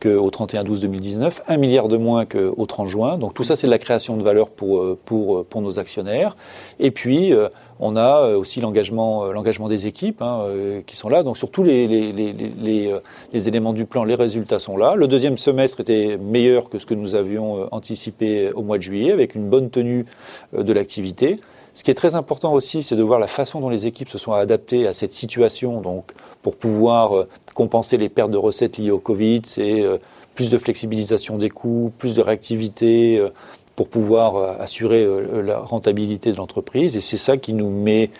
qu'au 0.00 0.30
31-12-2019, 0.30 1.42
un 1.46 1.56
milliard 1.58 1.88
de 1.88 1.96
moins 1.96 2.24
qu'au 2.24 2.66
30 2.66 2.88
juin. 2.88 3.18
Donc 3.18 3.34
tout 3.34 3.44
ça, 3.44 3.54
c'est 3.54 3.66
de 3.66 3.70
la 3.70 3.78
création 3.78 4.16
de 4.16 4.22
valeur 4.22 4.48
pour, 4.48 4.78
euh, 4.78 4.98
pour, 5.04 5.38
euh, 5.38 5.46
pour 5.48 5.60
nos 5.60 5.78
actionnaires. 5.78 6.36
Et 6.78 6.90
puis, 6.90 7.32
euh, 7.32 7.48
on 7.78 7.96
a 7.96 8.36
aussi 8.36 8.60
l'engagement, 8.60 9.32
des 9.68 9.86
équipes 9.86 10.20
hein, 10.20 10.44
qui 10.86 10.96
sont 10.96 11.08
là. 11.08 11.22
Donc 11.22 11.38
sur 11.38 11.50
tous 11.50 11.62
les, 11.62 11.86
les, 11.86 12.12
les, 12.12 12.32
les, 12.32 12.94
les 13.32 13.48
éléments 13.48 13.72
du 13.72 13.86
plan, 13.86 14.04
les 14.04 14.16
résultats 14.16 14.58
sont 14.58 14.76
là. 14.76 14.94
Le 14.96 15.08
deuxième 15.08 15.38
semestre 15.38 15.80
était 15.80 16.18
meilleur 16.18 16.68
que 16.68 16.78
ce 16.78 16.84
que 16.84 16.92
nous 16.92 17.14
avions 17.14 17.68
anticipé 17.72 18.50
au 18.52 18.62
mois 18.62 18.76
de 18.76 18.82
juillet, 18.82 19.12
avec 19.12 19.34
une 19.34 19.48
bonne 19.48 19.70
tenue 19.70 20.04
de 20.52 20.72
l'activité. 20.74 21.36
Ce 21.80 21.82
qui 21.82 21.90
est 21.90 21.94
très 21.94 22.14
important 22.14 22.52
aussi, 22.52 22.82
c'est 22.82 22.94
de 22.94 23.02
voir 23.02 23.18
la 23.18 23.26
façon 23.26 23.58
dont 23.58 23.70
les 23.70 23.86
équipes 23.86 24.10
se 24.10 24.18
sont 24.18 24.34
adaptées 24.34 24.86
à 24.86 24.92
cette 24.92 25.14
situation. 25.14 25.80
Donc, 25.80 26.12
pour 26.42 26.56
pouvoir 26.56 27.24
compenser 27.54 27.96
les 27.96 28.10
pertes 28.10 28.30
de 28.30 28.36
recettes 28.36 28.76
liées 28.76 28.90
au 28.90 28.98
Covid, 28.98 29.40
c'est 29.46 29.80
euh, 29.80 29.96
plus 30.34 30.50
de 30.50 30.58
flexibilisation 30.58 31.38
des 31.38 31.48
coûts, 31.48 31.90
plus 31.96 32.12
de 32.14 32.20
réactivité 32.20 33.18
euh, 33.18 33.30
pour 33.76 33.88
pouvoir 33.88 34.36
euh, 34.36 34.52
assurer 34.60 35.08
la 35.42 35.58
rentabilité 35.60 36.32
de 36.32 36.36
l'entreprise. 36.36 36.98
Et 36.98 37.00
c'est 37.00 37.16
ça 37.16 37.38
qui 37.38 37.54
nous 37.54 37.70
met 37.70 38.10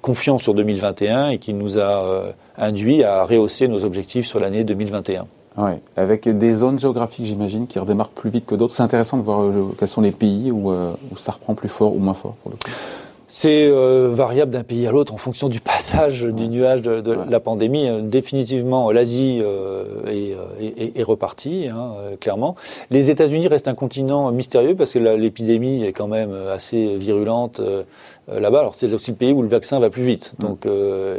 confiance 0.00 0.44
sur 0.44 0.54
2021 0.54 1.30
et 1.30 1.38
qui 1.38 1.54
nous 1.54 1.80
a 1.80 2.34
induit 2.56 3.02
à 3.02 3.24
rehausser 3.24 3.66
nos 3.66 3.82
objectifs 3.84 4.28
sur 4.28 4.38
l'année 4.38 4.62
2021. 4.62 5.26
Oui, 5.58 5.72
avec 5.96 6.28
des 6.28 6.54
zones 6.54 6.78
géographiques, 6.78 7.24
j'imagine, 7.26 7.66
qui 7.66 7.78
redémarrent 7.78 8.10
plus 8.10 8.30
vite 8.30 8.46
que 8.46 8.54
d'autres. 8.54 8.74
C'est 8.74 8.82
intéressant 8.82 9.16
de 9.16 9.22
voir 9.22 9.50
quels 9.78 9.88
sont 9.88 10.02
les 10.02 10.12
pays 10.12 10.50
où, 10.50 10.70
où 10.70 11.16
ça 11.16 11.32
reprend 11.32 11.54
plus 11.54 11.68
fort 11.68 11.94
ou 11.94 11.98
moins 11.98 12.14
fort 12.14 12.34
pour 12.42 12.52
le 12.52 12.56
coup. 12.56 12.70
C'est 13.36 13.68
euh, 13.68 14.08
variable 14.14 14.50
d'un 14.50 14.62
pays 14.62 14.86
à 14.86 14.92
l'autre 14.92 15.12
en 15.12 15.18
fonction 15.18 15.50
du 15.50 15.60
passage 15.74 16.22
du 16.22 16.48
nuage 16.48 16.80
de, 16.80 17.14
la 17.28 17.38
pandémie. 17.38 17.86
Euh, 17.86 18.00
définitivement, 18.00 18.90
l'Asie 18.90 19.40
euh, 19.42 19.84
est, 20.58 20.98
est, 20.98 21.02
repartie, 21.02 21.68
hein, 21.68 21.96
clairement. 22.18 22.56
Les 22.90 23.10
États-Unis 23.10 23.46
restent 23.48 23.68
un 23.68 23.74
continent 23.74 24.32
mystérieux 24.32 24.74
parce 24.74 24.94
que 24.94 24.98
l'épidémie 24.98 25.84
est 25.84 25.92
quand 25.92 26.06
même 26.08 26.32
assez 26.50 26.96
virulente 26.96 27.60
là-bas. 28.26 28.60
Alors 28.60 28.74
c'est 28.74 28.90
aussi 28.94 29.10
le 29.10 29.18
pays 29.18 29.32
où 29.32 29.42
le 29.42 29.48
vaccin 29.48 29.78
va 29.80 29.90
plus 29.90 30.04
vite, 30.04 30.32
donc 30.38 30.66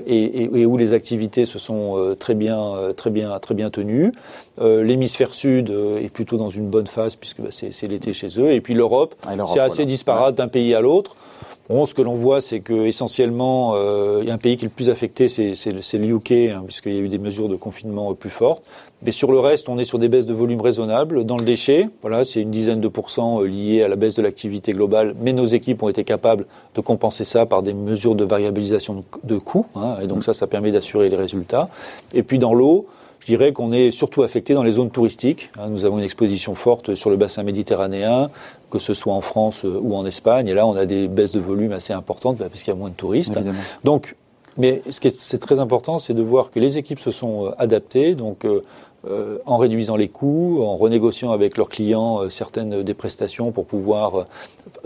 et, 0.08 0.66
où 0.66 0.76
les 0.76 0.94
activités 0.94 1.46
se 1.46 1.60
sont 1.60 2.16
très 2.20 2.34
bien, 2.34 2.74
très 2.96 3.12
bien, 3.12 3.38
très 3.38 3.54
bien 3.54 3.70
tenues. 3.70 4.12
L'hémisphère 4.60 5.36
sud 5.36 5.72
est 6.02 6.10
plutôt 6.10 6.38
dans 6.38 6.50
une 6.50 6.68
bonne 6.68 6.88
phase 6.88 7.16
puisque 7.16 7.42
bah, 7.42 7.50
c'est 7.52 7.88
l'été 7.88 8.14
chez 8.14 8.28
eux. 8.40 8.52
Et 8.52 8.62
puis 8.62 8.74
l'Europe, 8.74 9.14
ah, 9.28 9.36
c'est 9.46 9.60
assez 9.60 9.86
disparate 9.86 10.34
d'un 10.34 10.48
pays 10.48 10.74
à 10.74 10.82
l'autre. 10.82 11.16
Bon, 11.70 11.86
ce 11.86 11.94
que 11.94 12.02
l'on 12.02 12.16
voit, 12.16 12.40
c'est 12.40 12.62
que 12.62 12.86
essentiellement, 12.86 13.74
euh, 13.76 14.20
il 14.22 14.28
y 14.28 14.32
a 14.32 14.34
un 14.34 14.38
pays 14.38 14.56
qui 14.56 14.64
est 14.64 14.70
le 14.70 14.74
plus 14.74 14.90
affecté, 14.90 15.28
c'est 15.28 15.54
le 15.72 16.08
UK, 16.08 16.32
hein, 16.32 16.64
puisqu'il 16.66 16.94
y 16.94 16.98
a 16.98 17.02
eu 17.02 17.10
des 17.10 17.18
mesures 17.18 17.50
de 17.50 17.58
confinement 17.58 18.14
plus 18.14 18.30
fortes. 18.30 18.64
Mais 19.04 19.12
sur 19.12 19.32
le 19.32 19.40
reste, 19.40 19.68
on 19.68 19.78
est 19.78 19.84
sur 19.84 20.00
des 20.00 20.08
baisses 20.08 20.26
de 20.26 20.34
volume 20.34 20.62
raisonnables. 20.62 21.26
Dans 21.26 21.36
le 21.36 21.44
déchet, 21.44 21.90
voilà, 22.02 22.24
c'est 22.24 22.42
une 22.42 22.52
dizaine 22.52 22.80
de 22.80 22.88
pourcents 22.88 23.42
euh, 23.42 23.48
liés 23.48 23.84
à 23.84 23.90
la 23.90 23.98
baisse 23.98 24.16
de 24.16 24.22
l'activité 24.22 24.72
globale, 24.72 25.14
mais 25.22 25.34
nos 25.34 25.46
équipes 25.46 25.84
ont 25.84 25.90
été 25.90 26.06
capables 26.06 26.46
de 26.74 26.82
compenser 26.82 27.26
ça 27.26 27.46
par 27.46 27.64
des 27.64 27.74
mesures 27.74 28.16
de 28.16 28.24
variabilisation 28.24 29.04
de 29.24 29.38
coûts, 29.38 29.66
hein, 29.76 29.98
et 30.02 30.08
donc 30.08 30.24
ça, 30.24 30.34
ça 30.34 30.48
permet 30.48 30.72
d'assurer 30.72 31.10
les 31.10 31.18
résultats. 31.18 31.70
Et 32.14 32.24
puis 32.24 32.40
dans 32.40 32.54
l'eau, 32.54 32.88
je 33.28 33.34
dirais 33.34 33.52
qu'on 33.52 33.74
est 33.74 33.92
surtout 33.92 34.24
affecté 34.24 34.54
dans 34.54 34.64
les 34.64 34.72
zones 34.72 34.90
touristiques. 34.90 35.52
Hein. 35.60 35.68
Nous 35.68 35.84
avons 35.84 35.98
une 35.98 36.06
exposition 36.06 36.56
forte 36.56 36.96
sur 36.96 37.10
le 37.10 37.18
bassin 37.18 37.44
méditerranéen, 37.44 38.30
que 38.72 38.80
ce 38.80 38.94
soit 38.94 39.14
en 39.14 39.20
France 39.20 39.66
euh, 39.66 39.80
ou 39.82 39.96
en 39.96 40.06
Espagne. 40.06 40.48
Et 40.48 40.54
là, 40.54 40.66
on 40.66 40.78
a 40.78 40.86
des 40.86 41.10
baisses 41.10 41.34
de 41.34 41.42
volume 41.42 41.74
assez 41.74 41.92
importantes 41.92 42.38
bah, 42.38 42.46
parce 42.50 42.64
qu'il 42.64 42.74
y 42.74 42.78
a 42.78 42.80
moins 42.80 42.90
de 42.90 42.96
touristes. 42.96 43.38
Donc, 43.84 44.16
mais 44.58 44.82
ce 44.90 45.02
qui 45.02 45.08
est, 45.08 45.38
très 45.40 45.60
important, 45.60 46.00
c'est 46.00 46.14
de 46.14 46.22
voir 46.22 46.52
que 46.52 46.62
les 46.62 46.78
équipes 46.78 47.02
se 47.02 47.12
sont 47.12 47.48
euh, 47.48 47.52
adaptées. 47.58 48.16
Donc, 48.16 48.46
euh, 48.46 48.64
euh, 49.10 49.38
en 49.46 49.58
réduisant 49.58 49.96
les 49.96 50.08
coûts, 50.08 50.62
en 50.64 50.76
renégociant 50.76 51.32
avec 51.32 51.58
leurs 51.58 51.70
clients 51.70 52.22
euh, 52.22 52.30
certaines 52.30 52.84
des 52.84 52.94
prestations 52.94 53.52
pour 53.52 53.66
pouvoir 53.66 54.20
euh, 54.20 54.24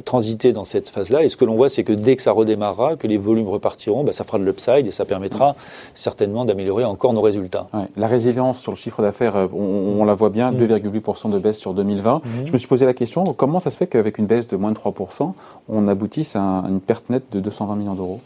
transiter 0.06 0.54
dans 0.54 0.66
cette 0.66 0.90
phase-là. 0.90 1.24
Et 1.24 1.30
ce 1.30 1.38
que 1.38 1.46
l'on 1.46 1.56
voit, 1.56 1.70
c'est 1.70 1.84
que 1.84 1.94
dès 1.94 2.16
que 2.16 2.22
ça 2.22 2.32
redémarrera, 2.32 2.96
que 2.96 3.08
les 3.08 3.18
volumes 3.18 3.48
repartiront, 3.48 4.04
bah, 4.04 4.12
ça 4.12 4.24
fera 4.24 4.38
de 4.38 4.44
l'upside 4.44 4.86
et 4.86 4.92
ça 4.92 5.06
permettra 5.06 5.56
certainement 5.96 6.46
d'améliorer 6.46 6.84
encore 6.84 7.14
nos 7.14 7.22
résultats. 7.22 7.68
La 7.96 8.08
résilience 8.08 8.60
sur 8.60 8.72
le 8.72 8.78
chiffre 8.78 9.02
d'affaires, 9.02 9.50
on, 9.54 10.04
la 10.06 10.14
voit 10.14 10.30
bien, 10.30 10.52
2,8% 10.52 11.28
mm. 11.28 11.32
de 11.32 11.40
baisse 11.40 11.58
sur 11.58 11.74
2020. 11.74 12.18
Mm. 12.18 12.30
Je 12.46 12.52
me 12.52 12.58
suis 12.58 12.68
posé 12.68 12.86
la 12.86 12.94
question, 12.94 13.24
comment 13.24 13.60
ça 13.60 13.72
se 13.72 13.78
fait 13.78 13.88
qu'avec 13.88 14.18
une 14.18 14.26
baisse 14.26 14.48
de 14.48 14.56
moins 14.56 14.72
de 14.72 14.78
3%, 14.78 15.34
on 15.70 15.88
aboutisse 15.88 16.36
à 16.36 16.64
une 16.70 16.80
perte 16.80 17.10
nette 17.10 17.26
de 17.32 17.40
220 17.40 17.76
millions 17.76 17.96
d'euros? 17.96 18.20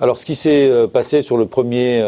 Alors, 0.00 0.16
ce 0.16 0.24
qui 0.24 0.36
s'est 0.36 0.70
passé 0.92 1.22
sur 1.22 1.36
le 1.36 1.46
premier, 1.46 2.04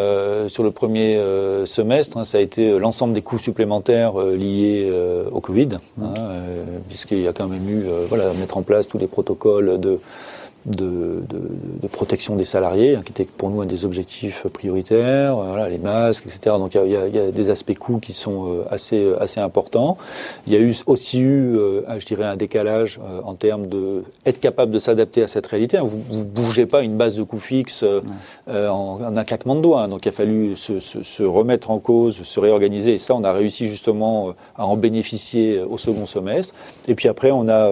sur 0.48 0.62
le 0.62 0.70
premier 0.70 1.20
semestre, 1.66 2.16
hein, 2.16 2.24
ça 2.24 2.38
a 2.38 2.40
été 2.40 2.79
l'ensemble 2.79 3.14
des 3.14 3.22
coûts 3.22 3.38
supplémentaires 3.38 4.20
euh, 4.20 4.37
liés 4.37 4.88
euh, 4.90 5.29
au 5.31 5.40
Covid, 5.40 5.68
hein, 6.00 6.14
euh, 6.18 6.79
puisqu'il 6.88 7.20
y 7.20 7.29
a 7.29 7.33
quand 7.33 7.48
même 7.48 7.68
eu, 7.68 7.85
voilà, 8.09 8.33
mettre 8.35 8.57
en 8.57 8.62
place 8.62 8.87
tous 8.88 8.98
les 8.98 9.07
protocoles 9.07 9.79
de 9.81 9.98
de, 10.66 11.23
de, 11.29 11.40
de, 11.83 11.88
protection 11.88 12.37
des 12.37 12.44
salariés, 12.44 12.94
hein, 12.94 13.03
qui 13.03 13.12
était 13.12 13.25
pour 13.25 13.49
nous 13.51 13.62
un 13.62 13.66
des 13.66 13.87
objectifs 13.87 14.46
prioritaires, 14.53 15.38
euh, 15.38 15.49
voilà, 15.49 15.68
les 15.70 15.79
masques, 15.79 16.27
etc. 16.27 16.57
Donc 16.59 16.75
il 16.75 16.90
y 16.90 16.96
a, 16.96 17.09
y 17.09 17.18
a, 17.18 17.31
des 17.31 17.51
aspects 17.51 17.77
coûts 17.79 17.99
qui 17.99 18.12
sont 18.12 18.46
euh, 18.46 18.64
assez, 18.70 19.03
euh, 19.03 19.23
assez 19.23 19.40
importants. 19.40 19.96
Il 20.46 20.53
y 20.53 20.57
a 20.57 20.59
eu 20.59 20.75
aussi 20.87 21.20
eu, 21.20 21.57
je 21.99 22.07
dirais, 22.07 22.25
un 22.25 22.37
décalage 22.37 23.01
en 23.25 23.35
termes 23.35 23.68
de 23.68 24.05
être 24.27 24.40
capable 24.40 24.73
de 24.73 24.79
s'adapter 24.79 25.23
à 25.23 25.29
cette 25.29 25.46
réalité. 25.46 25.79
Hein. 25.79 25.87
Vous 25.87 26.18
ne 26.18 26.25
bougez 26.25 26.66
pas 26.66 26.83
une 26.83 26.96
base 26.96 27.16
de 27.16 27.23
coûts 27.23 27.40
fixes 27.40 27.85
en, 28.46 28.99
un 29.03 29.25
claquement 29.25 29.55
de 29.55 29.61
doigts. 29.61 29.83
Hein. 29.83 29.88
Donc 29.88 30.05
il 30.05 30.09
a 30.09 30.12
fallu 30.12 30.57
se, 30.57 30.81
se, 30.81 31.03
se, 31.03 31.23
remettre 31.23 31.70
en 31.70 31.79
cause, 31.79 32.23
se 32.23 32.40
réorganiser. 32.40 32.94
Et 32.94 32.99
ça, 32.99 33.14
on 33.14 33.25
a 33.25 33.33
réussi 33.33 33.66
justement 33.66 34.35
à 34.57 34.66
en 34.66 34.77
bénéficier 34.77 35.61
au 35.61 35.79
second 35.79 36.07
semestre. 36.07 36.55
Et 36.88 36.94
puis 36.94 37.09
après, 37.09 37.31
on 37.31 37.49
a 37.49 37.70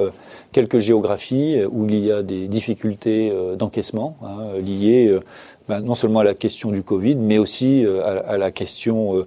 quelques 0.52 0.78
géographies 0.78 1.58
où 1.70 1.86
il 1.88 2.06
y 2.06 2.12
a 2.12 2.22
des 2.22 2.48
difficultés 2.48 2.77
euh, 2.84 3.56
d'encaissement 3.56 4.16
hein, 4.22 4.58
liées 4.60 5.08
euh, 5.08 5.20
ben, 5.68 5.80
non 5.80 5.94
seulement 5.94 6.20
à 6.20 6.24
la 6.24 6.34
question 6.34 6.70
du 6.70 6.82
Covid, 6.82 7.16
mais 7.16 7.38
aussi 7.38 7.84
à, 8.04 8.38
la 8.38 8.50
question 8.50 9.26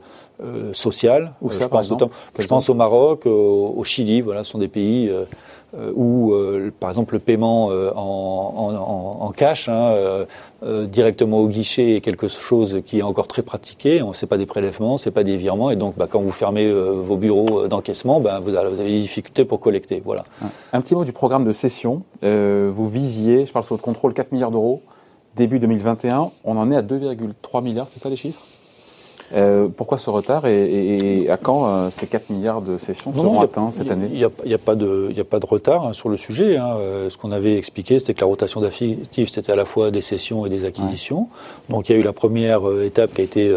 sociales. 0.74 1.34
Où 1.42 1.52
ça, 1.52 1.64
je, 1.64 1.68
pense 1.68 1.86
exemple 1.86 2.16
je 2.38 2.48
pense 2.48 2.70
au 2.70 2.74
Maroc, 2.74 3.26
au, 3.26 3.74
au 3.78 3.84
Chili. 3.84 4.22
Voilà, 4.22 4.44
ce 4.44 4.52
sont 4.52 4.58
des 4.60 4.68
pays 4.68 5.12
euh, 5.78 5.92
où, 5.96 6.34
euh, 6.34 6.70
par 6.78 6.90
exemple, 6.90 7.14
le 7.14 7.20
paiement 7.20 7.70
euh, 7.72 7.92
en, 7.96 9.22
en, 9.22 9.26
en, 9.26 9.32
cash, 9.32 9.70
hein, 9.70 9.96
directement 10.62 11.40
au 11.40 11.48
guichet, 11.48 11.96
est 11.96 12.02
quelque 12.02 12.28
chose 12.28 12.82
qui 12.86 13.00
est 13.00 13.04
encore 13.04 13.28
très 13.28 13.42
pratiqué. 13.42 14.02
C'est 14.14 14.28
pas 14.28 14.38
des 14.38 14.46
prélèvements, 14.46 14.98
c'est 14.98 15.12
pas 15.12 15.24
des 15.24 15.38
virements, 15.38 15.72
et 15.72 15.76
donc, 15.76 15.96
bah, 15.98 16.08
quand 16.10 16.22
vous 16.22 16.32
fermez 16.32 16.72
vos 16.72 17.16
bureaux 17.16 17.68
d'encaissement, 17.68 18.20
bah, 18.20 18.40
vous, 18.44 18.56
avez, 18.56 18.76
des 18.76 19.02
difficultés 19.02 19.46
pour 19.46 19.60
collecter. 19.60 20.02
Voilà. 20.04 20.24
Un 20.74 20.82
petit 20.82 20.94
mot 20.94 21.06
du 21.06 21.14
programme 21.14 21.46
de 21.46 21.52
cession. 21.52 22.04
vous 22.22 22.90
visiez, 22.90 23.46
je 23.46 23.52
parle 23.54 23.64
sous 23.64 23.74
votre 23.74 23.84
contrôle, 23.84 24.14
4 24.14 24.32
milliards 24.32 24.52
d'euros 24.52 24.82
début 25.36 25.60
2021. 25.60 26.32
On 26.44 26.58
en 26.58 26.70
est 26.72 26.76
à 26.76 26.82
2,3 26.82 27.64
milliards, 27.64 27.88
c'est 27.88 28.00
ça 28.00 28.10
les 28.10 28.18
chiffres? 28.18 28.42
Euh, 29.34 29.70
pourquoi 29.76 29.98
ce 29.98 30.10
retard 30.10 30.46
et, 30.46 31.30
à 31.30 31.38
quand 31.38 31.68
euh, 31.68 31.90
ces 31.90 32.06
4 32.06 32.30
milliards 32.32 32.62
de 32.62 32.78
sessions 32.78 33.14
seront 33.14 33.40
atteints 33.40 33.72
cette 33.72 33.90
année 33.90 34.10
Il 34.12 34.18
n'y 34.18 34.24
a, 34.24 34.56
a, 34.56 34.58
pas 34.58 34.76
de, 34.76 35.14
a 35.18 35.24
pas 35.24 35.40
de 35.40 35.46
retard 35.46 35.88
hein, 35.88 35.94
sur 35.94 36.10
le 36.10 36.18
sujet. 36.18 36.58
Hein. 36.58 36.76
Euh, 36.80 37.10
ce 37.10 37.18
qu'on 37.18 37.32
avait 37.32 37.58
expliqué, 37.58 38.00
c'était 38.00 38.14
que 38.14 38.22
la 38.22 38.28
rotation 38.28 38.60
d'actifs, 38.60 39.30
c'était 39.30 39.52
à 39.52 39.56
la 39.56 39.66
fois 39.66 39.92
des 39.92 40.02
cessions 40.02 40.46
et 40.46 40.50
des 40.50 40.66
acquisitions. 40.66 41.30
Donc 41.70 41.90
il 41.90 41.94
y 41.94 41.96
a 41.96 42.00
eu 42.00 42.04
la 42.04 42.14
première 42.14 42.62
étape 42.82 43.14
qui 43.14 43.22
a 43.22 43.24
été 43.24 43.56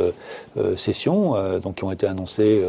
cession, 0.76 1.34
donc 1.62 1.76
qui 1.76 1.84
ont 1.84 1.90
été 1.90 2.06
annoncées 2.06 2.62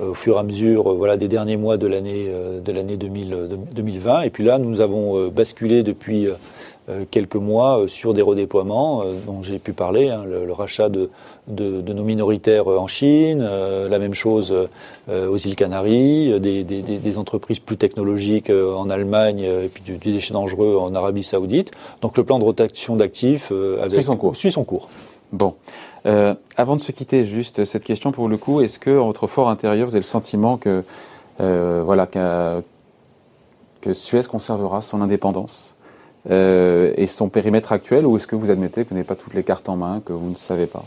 au 0.00 0.14
fur 0.14 0.36
et 0.36 0.38
à 0.38 0.42
mesure 0.42 0.94
voilà, 0.94 1.16
des 1.16 1.28
derniers 1.28 1.56
mois 1.56 1.76
de 1.76 1.86
l'année 1.86 2.28
de 2.64 2.72
l'année 2.72 2.96
2020. 2.96 4.22
Et 4.22 4.30
puis 4.30 4.44
là, 4.44 4.58
nous 4.58 4.80
avons 4.80 5.28
basculé 5.28 5.82
depuis 5.82 6.28
quelques 7.10 7.36
mois 7.36 7.80
euh, 7.80 7.88
sur 7.88 8.14
des 8.14 8.22
redéploiements 8.22 9.02
euh, 9.02 9.14
dont 9.26 9.42
j'ai 9.42 9.58
pu 9.58 9.72
parler, 9.72 10.10
hein, 10.10 10.24
le, 10.26 10.52
rachat 10.52 10.88
de, 10.88 11.10
de, 11.48 11.80
de, 11.80 11.92
nos 11.92 12.04
minoritaires 12.04 12.68
en 12.68 12.86
Chine, 12.86 13.42
la 13.42 13.98
même 13.98 14.14
chose 14.14 14.54
aux 15.08 15.36
îles 15.36 15.56
Canaries, 15.56 16.38
des, 16.40 16.64
des, 16.64 16.82
des, 16.82 17.18
entreprises 17.18 17.58
plus 17.58 17.76
technologiques 17.76 18.50
en 18.50 18.88
Allemagne 18.88 19.40
et 19.40 19.68
puis 19.68 19.82
du, 19.82 20.12
déchet 20.12 20.32
dangereux 20.32 20.76
en 20.80 20.94
Arabie 20.94 21.22
Saoudite. 21.22 21.72
Donc 22.02 22.16
le 22.16 22.24
plan 22.24 22.38
de 22.38 22.44
rotation 22.44 22.96
d'actifs 22.96 23.52
avec, 23.80 23.92
suit 23.92 24.02
son 24.02 24.16
cours. 24.16 24.36
Suit 24.36 24.52
son 24.52 24.64
cours. 24.64 24.88
Bon. 25.32 25.54
Euh, 26.06 26.34
avant 26.56 26.76
de 26.76 26.82
se 26.82 26.92
quitter, 26.92 27.24
juste 27.24 27.64
cette 27.64 27.84
question 27.84 28.12
pour 28.12 28.28
le 28.28 28.36
coup, 28.36 28.60
est-ce 28.60 28.78
que 28.78 28.98
en 28.98 29.06
votre 29.06 29.26
fort 29.26 29.48
intérieur, 29.48 29.86
vous 29.88 29.94
avez 29.94 30.00
le 30.00 30.06
sentiment 30.06 30.56
que 30.56 30.84
euh, 31.40 31.82
voilà 31.84 32.06
que 32.06 33.92
Suez 33.92 34.22
conservera 34.24 34.82
son 34.82 35.00
indépendance? 35.00 35.73
Euh, 36.30 36.92
et 36.96 37.06
son 37.06 37.28
périmètre 37.28 37.72
actuel 37.72 38.06
ou 38.06 38.16
est-ce 38.16 38.26
que 38.26 38.36
vous 38.36 38.50
admettez 38.50 38.84
que 38.84 38.90
vous 38.90 38.94
n'avez 38.94 39.06
pas 39.06 39.16
toutes 39.16 39.34
les 39.34 39.44
cartes 39.44 39.68
en 39.68 39.76
main, 39.76 40.00
que 40.04 40.12
vous 40.12 40.30
ne 40.30 40.36
savez 40.36 40.66
pas? 40.66 40.84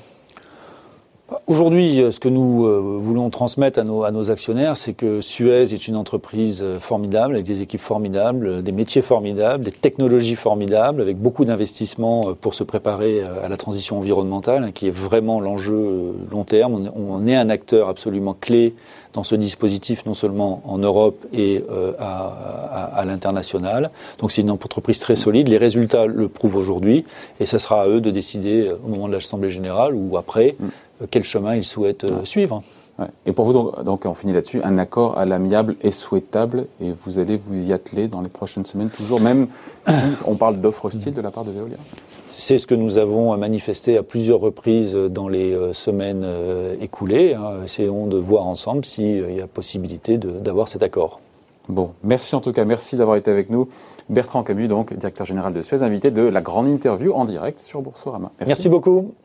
Aujourd'hui, 1.47 2.03
ce 2.11 2.19
que 2.19 2.27
nous 2.27 2.65
euh, 2.65 2.97
voulons 2.99 3.29
transmettre 3.29 3.79
à 3.79 3.85
nos, 3.85 4.03
à 4.03 4.11
nos 4.11 4.31
actionnaires, 4.31 4.75
c'est 4.75 4.91
que 4.91 5.21
Suez 5.21 5.73
est 5.73 5.87
une 5.87 5.95
entreprise 5.95 6.61
formidable, 6.81 7.35
avec 7.35 7.45
des 7.45 7.61
équipes 7.61 7.79
formidables, 7.79 8.61
des 8.61 8.73
métiers 8.73 9.01
formidables, 9.01 9.63
des 9.63 9.71
technologies 9.71 10.35
formidables, 10.35 11.01
avec 11.01 11.15
beaucoup 11.15 11.45
d'investissements 11.45 12.31
euh, 12.31 12.33
pour 12.33 12.53
se 12.53 12.65
préparer 12.65 13.21
à 13.21 13.47
la 13.47 13.55
transition 13.55 13.97
environnementale, 13.97 14.65
hein, 14.65 14.71
qui 14.73 14.87
est 14.87 14.91
vraiment 14.91 15.39
l'enjeu 15.39 16.15
long 16.29 16.43
terme. 16.43 16.91
On 16.93 17.25
est 17.25 17.37
un 17.37 17.49
acteur 17.49 17.87
absolument 17.87 18.35
clé 18.37 18.73
dans 19.17 19.23
ce 19.23 19.35
dispositif, 19.35 20.05
non 20.05 20.13
seulement 20.13 20.61
en 20.65 20.77
Europe 20.77 21.25
et 21.33 21.63
euh, 21.71 21.93
à, 21.97 22.27
à, 22.71 22.99
à 22.99 23.05
l'international. 23.05 23.89
Donc 24.19 24.31
c'est 24.31 24.41
une 24.41 24.51
entreprise 24.51 24.99
très 24.99 25.15
solide. 25.15 25.47
Les 25.47 25.57
résultats 25.57 26.05
le 26.05 26.27
prouvent 26.27 26.55
aujourd'hui, 26.55 27.03
et 27.39 27.47
ce 27.47 27.57
sera 27.57 27.81
à 27.81 27.87
eux 27.87 27.99
de 27.99 28.11
décider 28.11 28.67
euh, 28.67 28.77
au 28.85 28.89
moment 28.89 29.07
de 29.07 29.13
l'Assemblée 29.13 29.49
générale 29.49 29.95
ou 29.95 30.17
après 30.17 30.55
mm. 30.59 30.65
euh, 31.01 31.05
quel 31.09 31.23
chemin 31.37 31.55
ils 31.55 31.63
souhaitent 31.63 32.05
suivre. 32.25 32.63
Ouais. 32.99 33.05
Et 33.27 33.31
pour 33.31 33.45
vous, 33.45 33.53
donc, 33.53 33.83
donc, 33.83 34.05
on 34.05 34.15
finit 34.15 34.33
là-dessus, 34.33 34.61
un 34.63 34.79
accord 34.79 35.17
à 35.19 35.25
l'amiable 35.25 35.75
est 35.81 35.91
souhaitable 35.91 36.65
et 36.81 36.93
vous 37.05 37.19
allez 37.19 37.37
vous 37.37 37.67
y 37.67 37.71
atteler 37.71 38.07
dans 38.07 38.21
les 38.21 38.29
prochaines 38.29 38.65
semaines, 38.65 38.89
toujours, 38.89 39.19
même 39.19 39.47
si 39.87 39.93
on 40.25 40.35
parle 40.35 40.59
d'offres 40.59 40.85
hostiles 40.85 41.13
de 41.13 41.21
la 41.21 41.29
part 41.29 41.45
de 41.45 41.51
Veolia 41.51 41.77
c'est 42.37 42.59
ce 42.59 42.67
que 42.67 42.75
nous 42.75 42.99
avons 42.99 43.35
manifesté 43.35 43.97
à 43.97 44.03
plusieurs 44.03 44.39
reprises 44.39 44.93
dans 44.93 45.27
les 45.27 45.53
euh, 45.53 45.73
semaines 45.73 46.21
euh, 46.23 46.75
écoulées. 46.79 47.33
Hein. 47.33 47.63
Essayons 47.65 48.05
de 48.05 48.17
voir 48.17 48.45
ensemble 48.45 48.85
s'il 48.85 49.33
y 49.33 49.41
a 49.41 49.47
possibilité 49.47 50.19
d'avoir 50.19 50.67
cet 50.67 50.83
accord. 50.83 51.19
Bon, 51.67 51.91
merci 52.03 52.35
en 52.35 52.39
tout 52.39 52.51
cas, 52.51 52.63
merci 52.63 52.95
d'avoir 52.95 53.17
été 53.17 53.31
avec 53.31 53.49
nous. 53.49 53.67
Bertrand 54.09 54.43
Camus, 54.43 54.67
donc 54.67 54.93
directeur 54.93 55.25
général 55.25 55.51
de 55.51 55.63
Suez, 55.63 55.81
invité 55.81 56.11
de 56.11 56.21
la 56.21 56.41
grande 56.41 56.67
interview 56.67 57.11
en 57.13 57.25
direct 57.25 57.59
sur 57.59 57.81
Boursorama. 57.81 58.31
Merci, 58.39 58.47
merci 58.47 58.69
beaucoup. 58.69 59.15